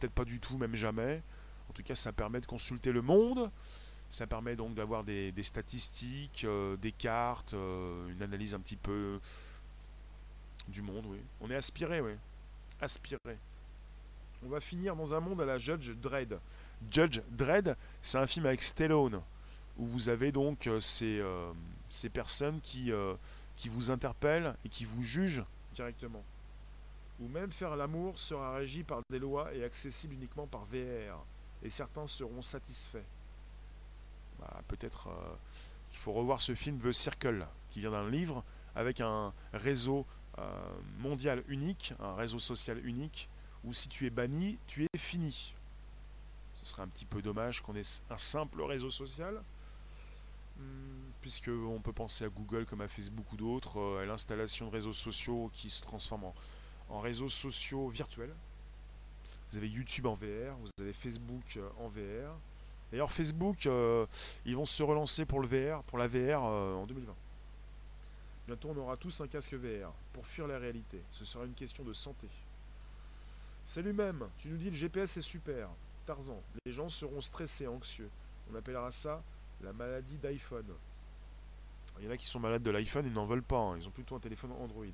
[0.00, 1.22] peut-être pas du tout, même jamais.
[1.68, 3.50] En tout cas, ça permet de consulter le monde.
[4.12, 9.18] Ça permet donc d'avoir des, statistiques, euh, des cartes, euh, une analyse un petit peu
[10.68, 11.18] du monde, oui.
[11.40, 12.12] On est aspiré, oui.
[12.78, 13.38] Aspiré.
[14.44, 16.38] On va finir dans un monde à la Judge Dredd.
[16.90, 19.22] Judge Dredd, c'est un film avec Stallone,
[19.78, 22.92] où vous avez donc euh, ces, personnes qui,
[23.56, 26.22] qui vous interpellent et qui vous jugent directement.
[27.18, 31.24] Ou même faire l'amour sera régi par des lois et accessible uniquement par VR
[31.62, 33.04] et certains seront satisfaits.
[34.66, 35.34] Peut-être euh,
[35.90, 38.42] qu'il faut revoir ce film The Circle, qui vient d'un livre,
[38.74, 40.04] avec un réseau
[40.38, 40.42] euh,
[40.98, 43.28] mondial unique, un réseau social unique,
[43.64, 45.54] où si tu es banni, tu es fini.
[46.56, 49.42] Ce serait un petit peu dommage qu'on ait un simple réseau social,
[50.58, 54.66] hmm, puisque on peut penser à Google comme à Facebook ou d'autres, euh, à l'installation
[54.66, 56.32] de réseaux sociaux qui se transforment
[56.88, 58.34] en réseaux sociaux virtuels,
[59.52, 62.34] vous avez YouTube en VR, vous avez Facebook euh, en VR.
[62.90, 64.06] D'ailleurs, Facebook, euh,
[64.46, 67.14] ils vont se relancer pour le VR, pour la VR euh, en 2020.
[68.46, 71.02] Bientôt on aura tous un casque VR pour fuir la réalité.
[71.10, 72.26] Ce sera une question de santé.
[73.66, 75.68] Salut même, tu nous dis le GPS est super.
[76.06, 78.10] Tarzan, les gens seront stressés, anxieux.
[78.50, 79.22] On appellera ça
[79.60, 80.66] la maladie d'iPhone.
[81.98, 83.76] Il y en a qui sont malades de l'iPhone, ils n'en veulent pas, hein.
[83.78, 84.86] ils ont plutôt un téléphone Android.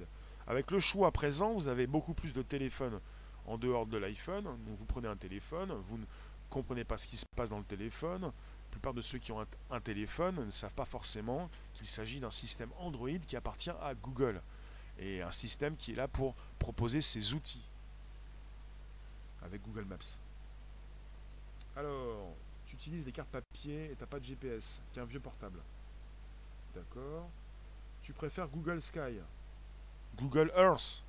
[0.48, 3.00] Avec le choix présent, vous avez beaucoup plus de téléphones
[3.49, 4.46] en dehors de l'iPhone.
[4.78, 6.05] Vous prenez un téléphone, vous ne
[6.51, 8.22] comprenez pas ce qui se passe dans le téléphone.
[8.22, 12.30] La plupart de ceux qui ont un, téléphone ne savent pas forcément qu'il s'agit d'un
[12.30, 14.42] système Android qui appartient à Google.
[14.99, 17.64] Et un système qui est là pour proposer ses outils
[19.42, 20.18] avec Google Maps.
[21.76, 22.34] Alors,
[22.66, 25.61] tu utilises des cartes papier et t'as pas de GPS, qu'un vieux portable.
[26.74, 27.30] D'accord.
[28.03, 29.20] Tu préfères Google Sky.
[30.16, 31.05] Google Earth.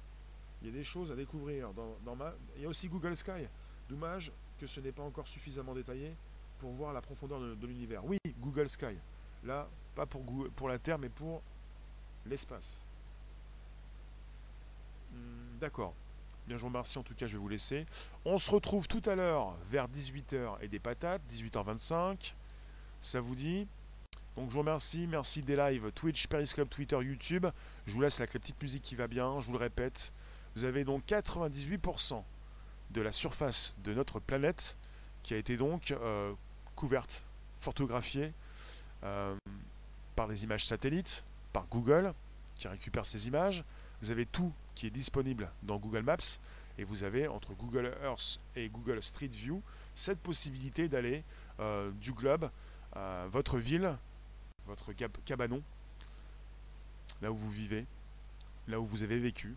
[0.62, 1.74] Il y a des choses à découvrir.
[1.74, 2.34] Dans, ma...
[2.55, 3.47] Il y a aussi Google Sky.
[3.89, 6.16] Dommage que ce n'est pas encore suffisamment détaillé
[6.60, 8.03] pour voir la profondeur de, l'univers.
[8.05, 8.97] Oui, Google Sky.
[9.43, 10.24] Là, pas pour,
[10.55, 11.41] pour la Terre, mais pour
[12.26, 12.84] l'espace.
[15.12, 15.93] Hmm, d'accord.
[16.45, 16.97] Bien, je vous remercie.
[16.97, 17.86] En tout cas, je vais vous laisser.
[18.26, 22.34] On se retrouve tout à l'heure vers 18h et des patates, 18h25.
[23.01, 23.68] Ça vous dit?
[24.36, 25.07] Donc, je vous remercie.
[25.07, 27.47] Merci des lives Twitch, Periscope, Twitter, YouTube.
[27.86, 29.39] Je vous laisse la petite musique qui va bien.
[29.39, 30.12] Je vous le répète.
[30.56, 32.24] Vous avez donc 98%
[32.91, 34.78] de la surface de notre planète
[35.24, 36.34] qui a été donc euh,
[36.76, 37.26] couverte,
[37.60, 38.34] photographiée
[39.04, 39.36] euh,
[40.16, 41.24] par des images satellites,
[41.54, 42.14] par Google
[42.56, 43.64] qui récupère ces images.
[44.02, 46.39] Vous avez tout qui est disponible dans Google Maps
[46.78, 49.62] et vous avez entre Google Earth et Google Street View
[49.93, 51.24] cette possibilité d'aller
[51.60, 52.50] euh, du globe
[52.93, 53.95] à votre ville,
[54.66, 54.93] votre
[55.26, 55.62] cabanon,
[57.22, 57.86] là où vous vivez,
[58.68, 59.56] là où vous avez vécu.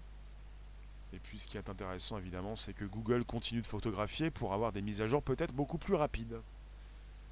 [1.13, 4.73] Et puis ce qui est intéressant évidemment, c'est que Google continue de photographier pour avoir
[4.73, 6.41] des mises à jour peut-être beaucoup plus rapides.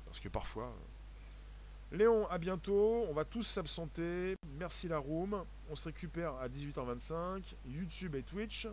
[0.06, 0.64] Parce que parfois...
[0.64, 3.04] Euh, Léon, à bientôt.
[3.08, 4.36] On va tous s'absenter.
[4.58, 5.44] Merci la room.
[5.70, 7.54] On se récupère à 18h25.
[7.66, 8.68] YouTube et Twitch.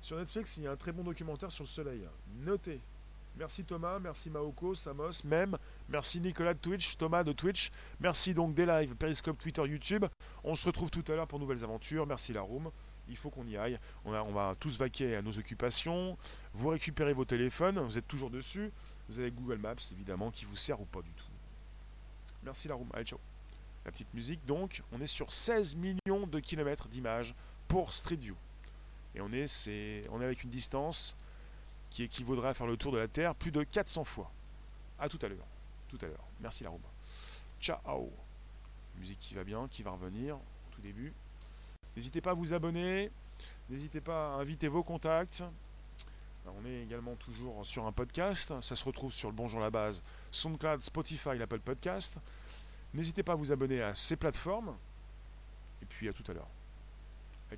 [0.00, 2.06] Sur Netflix, il y a un très bon documentaire sur le soleil.
[2.42, 2.80] Notez.
[3.36, 5.56] Merci Thomas, merci Maoko, Samos, même.
[5.88, 7.70] Merci Nicolas de Twitch, Thomas de Twitch.
[8.00, 10.04] Merci donc des lives, Periscope, Twitter, YouTube.
[10.42, 12.06] On se retrouve tout à l'heure pour nouvelles aventures.
[12.06, 12.70] Merci la room.
[13.10, 13.78] Il faut qu'on y aille.
[14.04, 16.16] On, va tous vaquer à nos occupations.
[16.54, 17.78] Vous récupérez vos téléphones.
[17.80, 18.70] Vous êtes toujours dessus.
[19.08, 21.24] Vous avez Google Maps, évidemment, qui vous sert ou pas du tout.
[22.44, 22.88] Merci la room.
[22.94, 23.18] Allez, ciao.
[23.84, 27.34] La petite musique, donc, on est sur 16 millions de kilomètres d'images
[27.66, 28.36] pour Street View.
[29.14, 31.16] Et on est, c'est, on est avec une distance
[31.90, 34.30] qui équivaudrait à faire le tour de la Terre plus de 400 fois.
[34.98, 35.46] A tout à l'heure.
[35.88, 36.24] Tout à l'heure.
[36.40, 36.80] Merci la room.
[37.60, 38.10] Ciao.
[38.98, 41.12] Musique qui va bien, qui va revenir au tout début.
[42.00, 43.10] N'hésitez pas à vous abonner.
[43.68, 45.44] N'hésitez pas à inviter vos contacts.
[46.46, 48.58] On est également toujours sur un podcast.
[48.62, 52.16] Ça se retrouve sur le Bonjour la base, SoundCloud, Spotify, l'Apple Podcast.
[52.94, 54.74] N'hésitez pas à vous abonner à ces plateformes.
[55.82, 56.48] Et puis à tout à l'heure.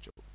[0.00, 0.31] ciao.